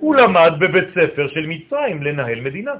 [0.00, 2.72] הוא למד בבית ספר של מצרים לנהל מדינה.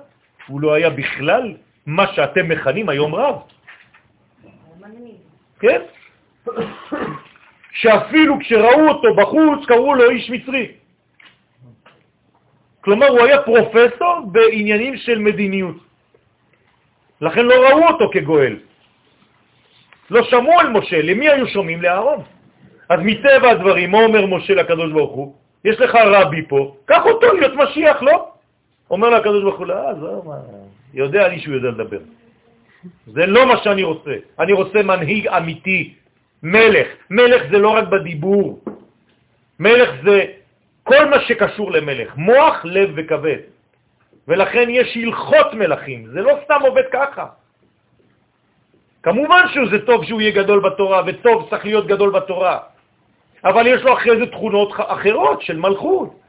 [0.47, 1.55] הוא לא היה בכלל
[1.87, 3.37] מה שאתם מכנים היום רב.
[5.61, 5.81] כן?
[7.73, 10.67] שאפילו כשראו אותו בחוץ קראו לו איש מצרי.
[12.81, 15.77] כלומר, הוא היה פרופסור בעניינים של מדיניות.
[17.21, 18.57] לכן לא ראו אותו כגואל.
[20.11, 21.83] לא שמעו על משה, למי היו שומעים?
[21.83, 22.23] לאהרון.
[22.89, 25.44] אז מטבע הדברים, מה אומר משה לקדוש ברוך הוא?
[25.65, 28.31] יש לך רבי פה, קח אותו להיות משיח, לא?
[28.91, 30.37] אומר לקדוש ברוך הוא, לא, מה,
[30.95, 31.99] יודע לי שהוא יודע לדבר.
[33.07, 34.15] זה לא מה שאני רוצה.
[34.39, 35.95] אני רוצה מנהיג אמיתי,
[36.43, 36.89] מלך.
[37.11, 38.61] מלך זה לא רק בדיבור.
[39.61, 40.25] מלך זה
[40.83, 43.39] כל מה שקשור למלך, מוח, לב וכבד.
[44.29, 47.27] ולכן יש הלכות מלכים, זה לא סתם עובד ככה.
[49.03, 52.59] כמובן שזה טוב שהוא יהיה גדול בתורה, וטוב צריך להיות גדול בתורה,
[53.45, 56.21] אבל יש לו אחרי זה תכונות אחרות של מלכות,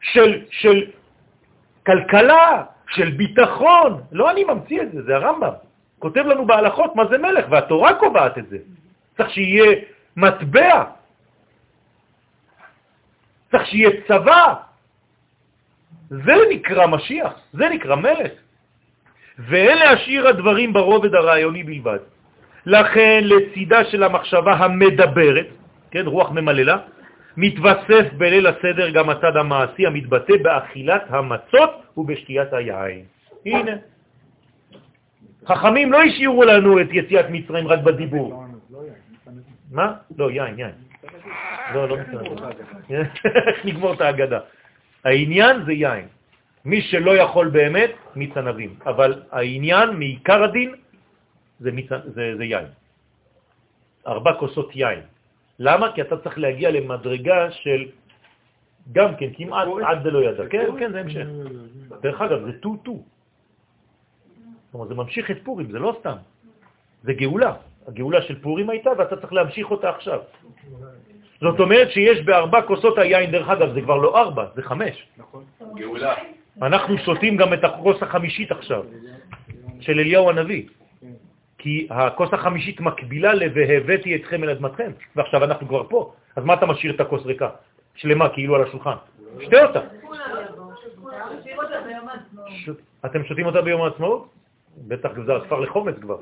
[0.00, 0.90] של, של
[1.86, 4.02] כלכלה, של ביטחון.
[4.12, 5.52] לא אני ממציא את זה, זה הרמב"ם.
[5.98, 8.58] כותב לנו בהלכות מה זה מלך, והתורה קובעת את זה.
[9.16, 9.70] צריך שיהיה
[10.16, 10.84] מטבע,
[13.50, 14.54] צריך שיהיה צבא,
[16.08, 18.32] זה נקרא משיח, זה נקרא מלך.
[19.38, 21.98] ואין להשאיר הדברים ברובד הרעיוני בלבד.
[22.66, 25.46] לכן לצידה של המחשבה המדברת,
[25.90, 26.76] כן, רוח ממללה,
[27.36, 33.04] מתווסף בליל הסדר גם הצד המעשי המתבטא באכילת המצות ובשתיית היין.
[33.46, 33.72] הנה.
[35.46, 38.44] חכמים לא השאירו לנו את יציאת מצרים רק בדיבור.
[39.70, 39.94] מה?
[40.18, 40.76] לא, יין, יין.
[41.74, 42.50] לא, לא מצטער.
[43.64, 44.38] נגמור את ההגדה.
[45.04, 46.06] העניין זה יין.
[46.64, 48.74] מי שלא יכול באמת, מיץ ענבים.
[48.86, 50.74] אבל העניין, מעיקר הדין,
[51.62, 52.66] זה, מיץ, זה, זה יין.
[54.06, 55.00] ארבע כוסות יין.
[55.58, 55.92] למה?
[55.94, 57.94] כי אתה צריך להגיע למדרגה של
[58.92, 60.44] גם כן, כמעט עד דלא ידע.
[60.50, 61.26] כן, כן, זה המשך.
[62.02, 62.98] דרך אגב, זה טו-טו.
[64.72, 66.16] כלומר, זה ממשיך את פורים, זה לא סתם.
[67.02, 67.54] זה גאולה.
[67.86, 70.20] הגאולה של פורים הייתה, ואתה צריך להמשיך אותה עכשיו.
[71.40, 75.06] זאת אומרת שיש בארבע כוסות היין, דרך אגב, זה כבר לא ארבע, זה חמש.
[75.18, 75.44] נכון.
[75.74, 76.14] גאולה.
[76.62, 78.84] אנחנו שותים גם את הכוס החמישית עכשיו,
[79.80, 80.62] של אליהו הנביא.
[81.62, 86.12] כי הכוס החמישית מקבילה ל"והבאתי אתכם אל אדמתכם", ועכשיו אנחנו כבר פה.
[86.36, 87.48] אז מה אתה משאיר את הכוס ריקה?
[87.94, 88.94] שלמה, כאילו על השולחן.
[89.40, 89.80] שתה אותה.
[93.06, 94.28] אתם שותים אותה ביום העצמאות?
[94.88, 96.16] בטח זה הספר לחומץ כבר.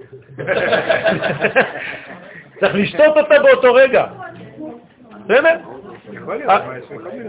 [2.60, 4.06] צריך לשתות אותה באותו רגע.
[5.24, 5.58] בסדר?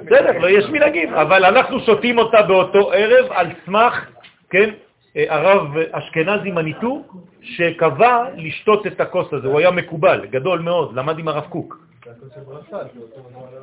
[0.05, 4.05] בסדר, לא, יש מנהגים, אבל אנחנו שותים אותה באותו ערב על סמך,
[4.49, 4.70] כן,
[5.16, 7.03] הרב אשכנזי מניטו,
[7.41, 11.78] שקבע לשתות את הכוס הזה, הוא היה מקובל, גדול מאוד, למד עם הרב קוק.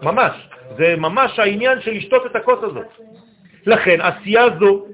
[0.03, 2.86] ממש, זה ממש העניין של לשתות את הכוס הזאת.
[3.66, 4.86] לכן, עשייה זו,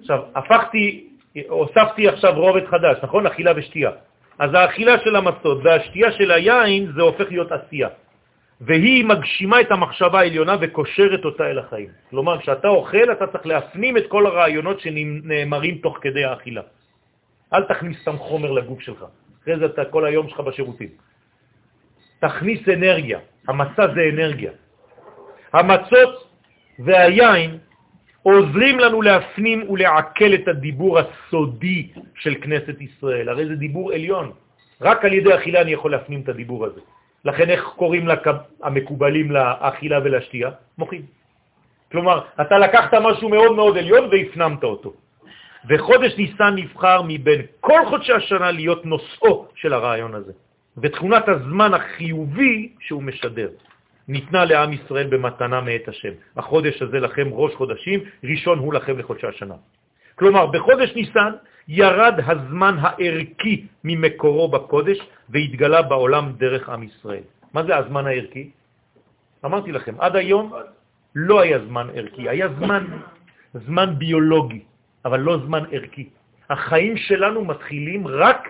[0.00, 1.08] עכשיו, הפכתי,
[1.48, 3.26] הוספתי עכשיו רובד חדש, נכון?
[3.26, 3.90] אכילה ושתייה.
[4.38, 7.88] אז האכילה של המצות והשתייה של היין זה הופך להיות עשייה.
[8.60, 11.88] והיא מגשימה את המחשבה העליונה וקושרת אותה אל החיים.
[12.10, 16.62] כלומר, כשאתה אוכל, אתה צריך להפנים את כל הרעיונות שנאמרים תוך כדי האכילה.
[17.52, 19.04] אל תכניס סתם חומר לגוף שלך.
[19.42, 20.88] אחרי זה אתה כל היום שלך בשירותים.
[22.20, 23.18] תכניס אנרגיה.
[23.48, 24.52] המצה זה אנרגיה.
[25.52, 26.12] המצות
[26.78, 27.58] והיין
[28.22, 33.28] עוזרים לנו להפנים ולעכל את הדיבור הסודי של כנסת ישראל.
[33.28, 34.32] הרי זה דיבור עליון.
[34.80, 36.80] רק על ידי אכילה אני יכול להפנים את הדיבור הזה.
[37.24, 38.26] לכן איך קוראים לק...
[38.62, 40.50] המקובלים לאכילה ולשתייה?
[40.78, 41.02] מוחים.
[41.92, 44.92] כלומר, אתה לקחת משהו מאוד מאוד עליון והפנמת אותו.
[45.68, 50.32] וחודש ניסן נבחר מבין כל חודשי השנה להיות נושאו של הרעיון הזה.
[50.78, 53.48] ותכונת הזמן החיובי שהוא משדר
[54.08, 56.12] ניתנה לעם ישראל במתנה מאת השם.
[56.36, 59.54] החודש הזה לכם ראש חודשים, ראשון הוא לכם לחודשי השנה.
[60.14, 61.32] כלומר, בחודש ניסן
[61.70, 64.98] ירד הזמן הערכי ממקורו בקודש
[65.28, 67.22] והתגלה בעולם דרך עם ישראל.
[67.54, 68.50] מה זה הזמן הערכי?
[69.44, 70.52] אמרתי לכם, עד היום
[71.14, 72.86] לא היה זמן ערכי, היה זמן,
[73.54, 74.62] זמן ביולוגי,
[75.04, 76.08] אבל לא זמן ערכי.
[76.50, 78.42] החיים שלנו מתחילים רק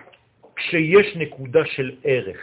[0.55, 2.41] כשיש נקודה של ערך.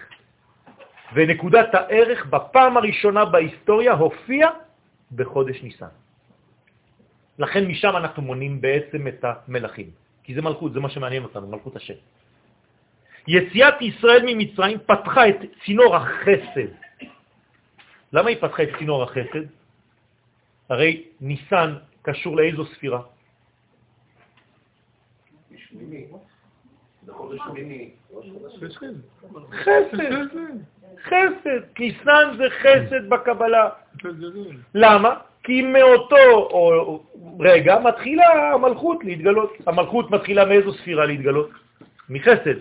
[1.14, 4.50] ונקודת הערך בפעם הראשונה בהיסטוריה הופיעה
[5.12, 5.92] בחודש ניסן.
[7.38, 9.90] לכן משם אנחנו מונים בעצם את המלכים,
[10.28, 11.94] כי זה מלכות, זה מה שמעניין אותנו, מלכות השם.
[13.28, 16.68] יציאת ישראל ממצרים פתחה את צינור החסד.
[18.12, 19.48] למה היא פתחה את צינור החסד?
[20.68, 23.02] הרי ניסן קשור לאיזו ספירה?
[29.52, 29.98] חסד.
[31.04, 31.60] חסד.
[31.78, 33.68] ניסן זה חסד בקבלה.
[34.74, 35.27] למה?
[35.48, 37.00] כי מאותו או,
[37.40, 39.52] רגע מתחילה המלכות להתגלות.
[39.66, 41.50] המלכות מתחילה מאיזו ספירה להתגלות?
[42.10, 42.58] מחסד.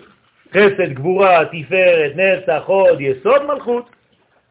[0.50, 3.90] חסד, גבורה, תפארת, נצח, הוד, יסוד מלכות.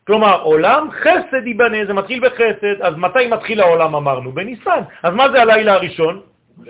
[0.08, 4.32] כלומר, עולם חסד ייבנה, זה מתחיל בחסד, אז מתי מתחיל העולם אמרנו?
[4.32, 4.82] בניסן.
[5.04, 6.22] אז מה זה הלילה הראשון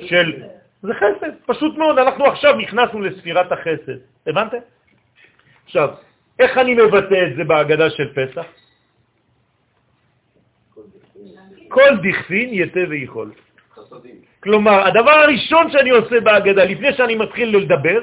[0.02, 0.34] של...
[0.82, 3.98] זה חסד, פשוט מאוד, אנחנו עכשיו נכנסנו לספירת החסד,
[4.28, 4.58] הבנתם?
[5.66, 5.90] עכשיו,
[6.40, 8.46] איך אני מבטא את זה בהגדה של פסח?
[11.68, 13.32] כל דכפין יתה ויכול.
[14.44, 18.00] כלומר, הדבר הראשון שאני עושה בהגדה, לפני שאני מתחיל לדבר,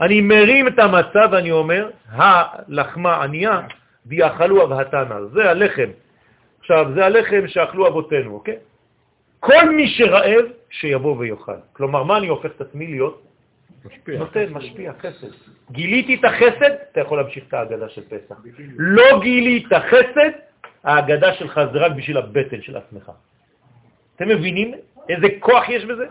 [0.00, 3.60] אני מרים את המצב ואני אומר, הלחמה ענייה
[4.06, 5.24] ויאכלו אבהתנה.
[5.32, 5.90] זה הלחם.
[6.60, 8.56] עכשיו, זה הלחם שאכלו אבותינו, אוקיי?
[9.40, 11.60] כל מי שרעב, שיבוא ויאכל.
[11.72, 13.22] כלומר, מה אני הופך את עצמי להיות?
[13.84, 14.18] משפיע.
[14.18, 15.26] נותן, משפיע, חסד.
[15.70, 18.34] גיליתי את החסד, אתה יכול להמשיך את ההגדה של פסח.
[18.78, 20.30] לא גילית חסד,
[20.86, 23.10] ההגדה שלך זה רק בשביל הבטן של עצמך.
[24.16, 24.74] אתם מבינים
[25.08, 26.06] איזה כוח יש בזה?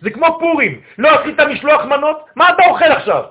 [0.00, 3.24] זה כמו פורים, לא עשית משלוח מנות, מה אתה אוכל עכשיו?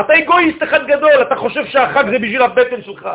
[0.00, 3.08] אתה אגואיסט אחד גדול, אתה חושב שהחג זה בשביל הבטן שלך.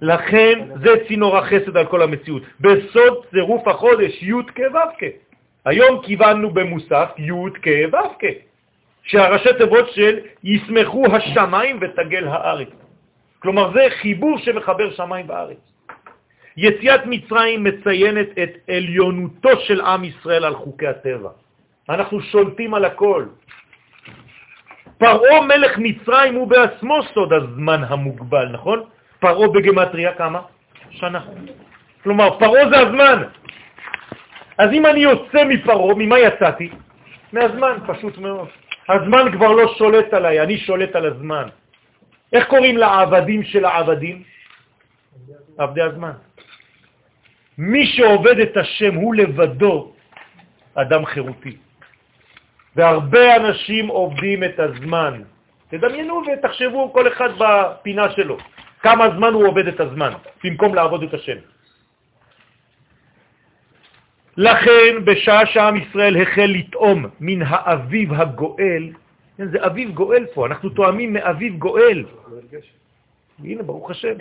[0.00, 2.42] לכן זה צינור החסד על כל המציאות.
[2.60, 5.04] בסוד צירוף החודש י' כ' ו' כ'.
[5.64, 8.24] היום קיבלנו במוסף י' כ' ו' כ',
[9.06, 12.68] שהראשי תיבות של ישמחו השמיים ותגל הארץ.
[13.38, 15.58] כלומר זה חיבור שמחבר שמיים וארץ.
[16.56, 21.30] יציאת מצרים מציינת את עליונותו של עם ישראל על חוקי הטבע.
[21.88, 23.24] אנחנו שולטים על הכל.
[24.98, 28.82] פרעה מלך מצרים הוא בעצמו סוד הזמן המוגבל, נכון?
[29.20, 30.40] פרעה בגמטריה כמה?
[30.90, 31.20] שנה.
[32.02, 33.22] כלומר, פרעה זה הזמן.
[34.58, 36.70] אז אם אני יוצא מפרעה, ממה יצאתי?
[37.32, 38.48] מהזמן, פשוט מאוד.
[38.88, 41.48] הזמן כבר לא שולט עליי, אני שולט על הזמן.
[42.32, 44.22] איך קוראים לעבדים של העבדים?
[45.58, 46.12] עבדי הזמן.
[47.58, 49.92] מי שעובד את השם הוא לבדו
[50.74, 51.56] אדם חירותי.
[52.76, 55.22] והרבה אנשים עובדים את הזמן.
[55.68, 58.36] תדמיינו ותחשבו כל אחד בפינה שלו,
[58.82, 60.12] כמה זמן הוא עובד את הזמן,
[60.44, 61.55] במקום לעבוד את השם.
[64.36, 68.92] לכן, בשעה שעם ישראל החל לטעום מן האביב הגואל,
[69.38, 72.04] כן, זה אביב גואל פה, אנחנו תואמים מאביב גואל.
[73.44, 74.14] הנה, ברוך השם.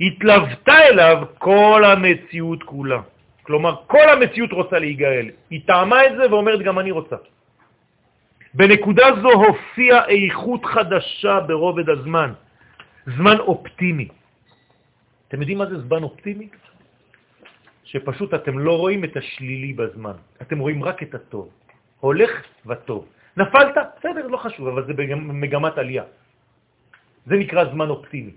[0.00, 3.00] התלוותה אליו כל המציאות כולה.
[3.42, 5.30] כלומר, כל המציאות רוצה להיגאל.
[5.50, 7.16] היא טעמה את זה ואומרת, גם אני רוצה.
[8.54, 12.32] בנקודה זו הופיעה איכות חדשה ברובד הזמן,
[13.06, 14.08] זמן אופטימי.
[15.28, 16.48] אתם יודעים מה זה זמן אופטימי?
[17.86, 21.48] שפשוט אתם לא רואים את השלילי בזמן, אתם רואים רק את הטוב.
[22.00, 22.30] הולך
[22.66, 23.06] וטוב.
[23.36, 23.74] נפלת?
[23.98, 26.04] בסדר, לא חשוב, אבל זה במגמת עלייה.
[27.26, 28.30] זה נקרא זמן אופטימי.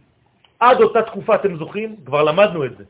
[0.59, 1.95] עד אותה תקופה, אתם זוכרים?
[2.05, 2.83] כבר למדנו את זה.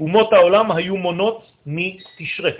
[0.00, 2.50] אומות העולם היו מונות מתשרה.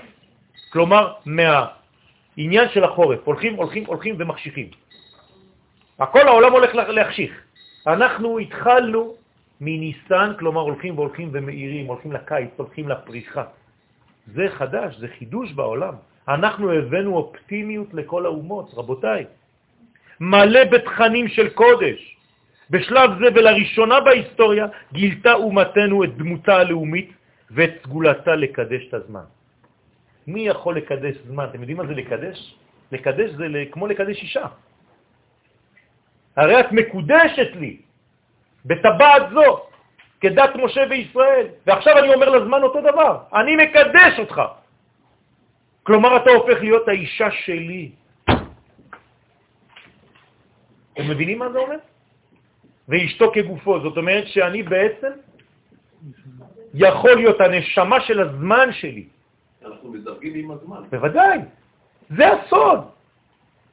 [0.73, 3.21] כלומר, מהעניין של החורף.
[3.25, 4.69] הולכים, הולכים, הולכים ומחשיכים.
[5.99, 7.33] הכל העולם הולך להחשיך.
[7.87, 9.15] אנחנו התחלנו
[9.61, 13.45] מניסן, כלומר הולכים והולכים ומאירים, הולכים לקיץ, הולכים לפריחה.
[14.35, 15.95] זה חדש, זה חידוש בעולם.
[16.29, 19.25] אנחנו הבאנו אופטימיות לכל האומות, רבותיי.
[20.21, 22.17] מלא בתכנים של קודש.
[22.71, 27.11] בשלב זה ולראשונה בהיסטוריה גילתה אומתנו את דמותה הלאומית
[27.51, 29.25] ואת סגולתה לקדש את הזמן.
[30.27, 31.45] מי יכול לקדש זמן?
[31.45, 32.55] אתם יודעים מה זה לקדש?
[32.93, 34.47] לקדש זה כמו לקדש אישה.
[36.37, 37.88] הרי את מקודשת לי
[38.69, 39.65] בטבעת זו,
[40.21, 44.43] כדת משה וישראל, ועכשיו אני אומר לזמן אותו דבר, אני מקדש אותך.
[45.83, 47.91] כלומר, אתה הופך להיות האישה שלי.
[50.93, 51.77] אתם מבינים מה זה אומר?
[52.89, 55.13] ואשתו כגופו, זאת אומרת שאני בעצם
[56.75, 59.07] יכול להיות הנשמה של הזמן שלי.
[59.65, 60.83] אנחנו מדרגים עם הזמן.
[60.91, 61.39] בוודאי,
[62.11, 62.81] זה הסוד.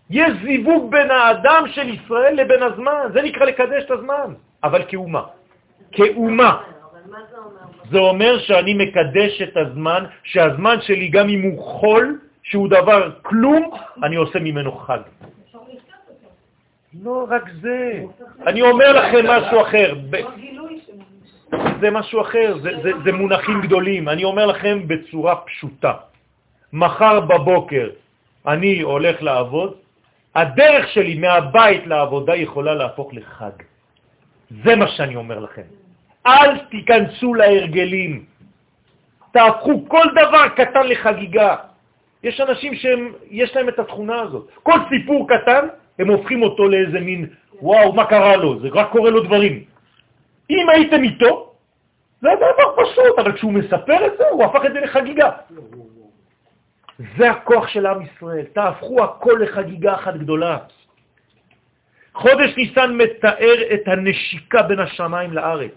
[0.09, 4.33] יש זיווג בין האדם של ישראל לבין הזמן, זה נקרא לקדש את הזמן,
[4.65, 5.23] אבל כאומה.
[5.91, 6.51] כאומה.
[7.91, 13.71] זה אומר שאני מקדש את הזמן, שהזמן שלי, גם אם הוא חול, שהוא דבר כלום,
[14.03, 14.99] אני עושה ממנו חג.
[17.03, 18.03] לא רק זה.
[18.47, 19.89] אני אומר לכם משהו אחר.
[21.81, 22.57] זה משהו אחר,
[23.03, 24.09] זה, מונחים גדולים.
[24.09, 25.93] אני אומר לכם בצורה פשוטה.
[26.73, 27.89] מחר בבוקר
[28.47, 29.73] אני הולך לעבוד,
[30.35, 33.55] הדרך שלי מהבית לעבודה יכולה להפוך לחג.
[34.63, 35.61] זה מה שאני אומר לכם.
[36.25, 38.25] אל תיכנסו להרגלים.
[39.31, 41.55] תהפכו כל דבר קטן לחגיגה.
[42.23, 44.49] יש אנשים שיש להם את התכונה הזאת.
[44.63, 45.67] כל סיפור קטן,
[45.99, 47.27] הם הופכים אותו לאיזה מין,
[47.61, 48.59] וואו, מה קרה לו?
[48.59, 49.63] זה רק קורה לו דברים.
[50.49, 51.51] אם הייתם איתו,
[52.21, 55.29] זה דבר פשוט, אבל כשהוא מספר את זה, הוא הפך את זה לחגיגה.
[57.17, 58.45] זה הכוח של עם ישראל.
[58.53, 60.57] תהפכו הכל לחגיגה אחת גדולה.
[62.15, 65.71] חודש ניסן מתאר את הנשיקה בין השמיים לארץ.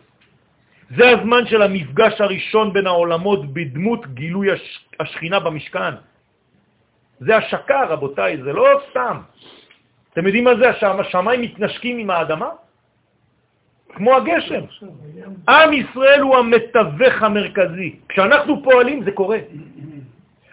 [0.97, 4.49] זה הזמן של המפגש הראשון בין העולמות בדמות גילוי
[5.01, 5.95] השכינה במשכן.
[7.21, 9.17] זה השקה, רבותיי, זה לא סתם.
[10.13, 10.71] אתם יודעים מה זה?
[10.71, 12.49] השמיים מתנשקים עם האדמה?
[13.95, 14.65] כמו הגשם.
[15.49, 17.97] עם ישראל הוא המתווך המרכזי.
[18.09, 19.39] כשאנחנו פועלים זה קורה.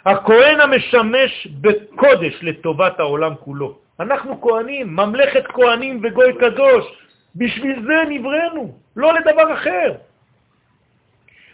[0.06, 3.85] הכהן המשמש בקודש לטובת העולם כולו.
[4.00, 6.86] אנחנו כהנים, ממלכת כהנים וגוי קדוש.
[7.36, 9.94] בשביל זה נבראנו, לא לדבר אחר.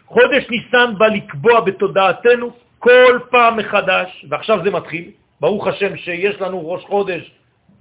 [0.05, 5.11] חודש ניסן בא לקבוע בתודעתנו כל פעם מחדש, ועכשיו זה מתחיל,
[5.41, 7.31] ברוך השם שיש לנו ראש חודש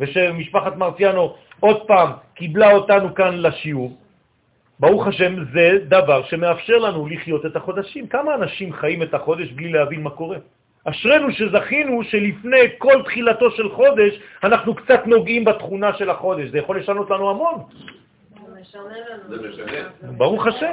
[0.01, 3.99] ושמשפחת מרציאנו עוד פעם קיבלה אותנו כאן לשיעור,
[4.81, 8.07] ברוך השם זה דבר שמאפשר לנו לחיות את החודשים.
[8.07, 10.37] כמה אנשים חיים את החודש בלי להבין מה קורה?
[10.85, 16.49] אשרנו שזכינו שלפני כל תחילתו של חודש אנחנו קצת נוגעים בתכונה של החודש.
[16.49, 17.55] זה יכול לשנות לנו המון.
[19.29, 20.17] זה משנה.
[20.17, 20.73] ברוך השם.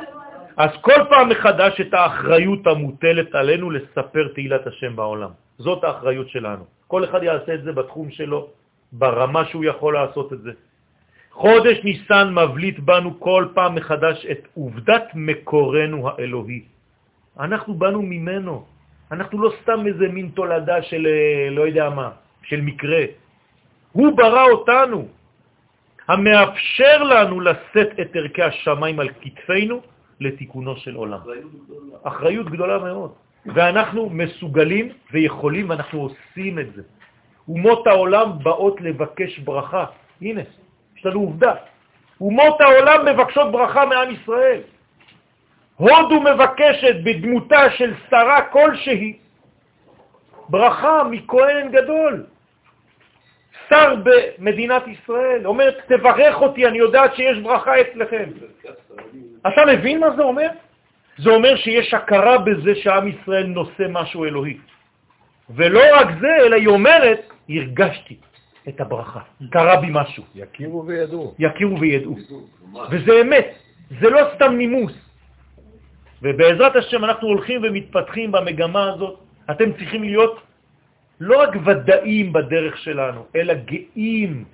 [0.57, 5.29] אז כל פעם מחדש את האחריות המוטלת עלינו לספר תהילת השם בעולם.
[5.57, 6.65] זאת האחריות שלנו.
[6.87, 8.47] כל אחד יעשה את זה בתחום שלו,
[8.91, 10.51] ברמה שהוא יכול לעשות את זה.
[11.31, 16.61] חודש ניסן מבליט בנו כל פעם מחדש את עובדת מקורנו האלוהי.
[17.39, 18.76] אנחנו באנו ממנו.
[19.11, 22.09] אנחנו לא סתם איזה מין תולדה של אה, לא יודע מה,
[22.43, 23.03] של מקרה.
[23.91, 25.07] הוא ברא אותנו,
[26.07, 29.81] המאפשר לנו לשאת את ערכי השמיים על כתפינו
[30.19, 31.19] לתיקונו של עולם.
[32.03, 33.11] אחריות גדולה מאוד.
[33.45, 36.81] ואנחנו מסוגלים ויכולים, ואנחנו עושים את זה.
[37.47, 39.85] אומות העולם באות לבקש ברכה.
[40.21, 40.41] הנה,
[40.97, 41.53] יש לנו עובדה.
[42.21, 44.61] אומות העולם מבקשות ברכה מעם ישראל.
[45.77, 49.17] הודו מבקשת בדמותה של שרה כלשהי
[50.49, 52.25] ברכה מכהן גדול.
[53.69, 58.29] שר במדינת ישראל, אומרת, תברך אותי, אני יודעת שיש ברכה אצלכם.
[59.47, 60.47] אתה מבין מה זה אומר?
[61.17, 64.57] זה אומר שיש הכרה בזה שעם ישראל נושא משהו אלוהי.
[65.49, 68.17] ולא רק זה, אלא היא אומרת, הרגשתי
[68.69, 69.19] את הברכה,
[69.51, 70.23] קרה בי משהו.
[70.35, 71.33] יכירו וידעו.
[71.39, 72.15] יכירו וידעו.
[72.91, 73.47] וזה אמת,
[74.01, 75.06] זה לא סתם נימוס.
[76.21, 79.15] ובעזרת השם אנחנו הולכים ומתפתחים במגמה הזאת.
[79.51, 80.41] אתם צריכים להיות
[81.19, 84.45] לא רק ודאים בדרך שלנו, אלא גאים.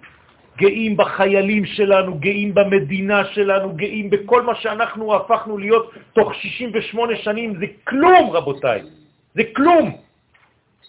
[0.58, 7.58] גאים בחיילים שלנו, גאים במדינה שלנו, גאים בכל מה שאנחנו הפכנו להיות תוך 68 שנים.
[7.60, 8.82] זה כלום, רבותיי.
[9.34, 9.98] זה כלום.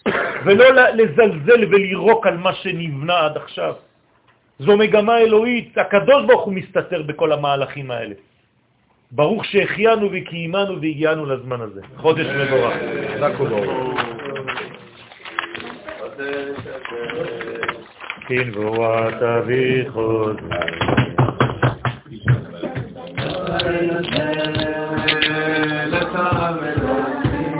[0.45, 3.75] ולא לזלזל ולירוק על מה שנבנה עד עכשיו.
[4.59, 8.15] זו מגמה אלוהית, הקדוש ברוך הוא מסתתר בכל המהלכים האלה.
[9.15, 11.81] ברוך שהחיינו וקיימנו והגיענו לזמן הזה.
[11.97, 12.75] חודש מבורך.
[13.13, 13.59] תודה כולו.
[18.29, 19.99] כנבואת כן, אביך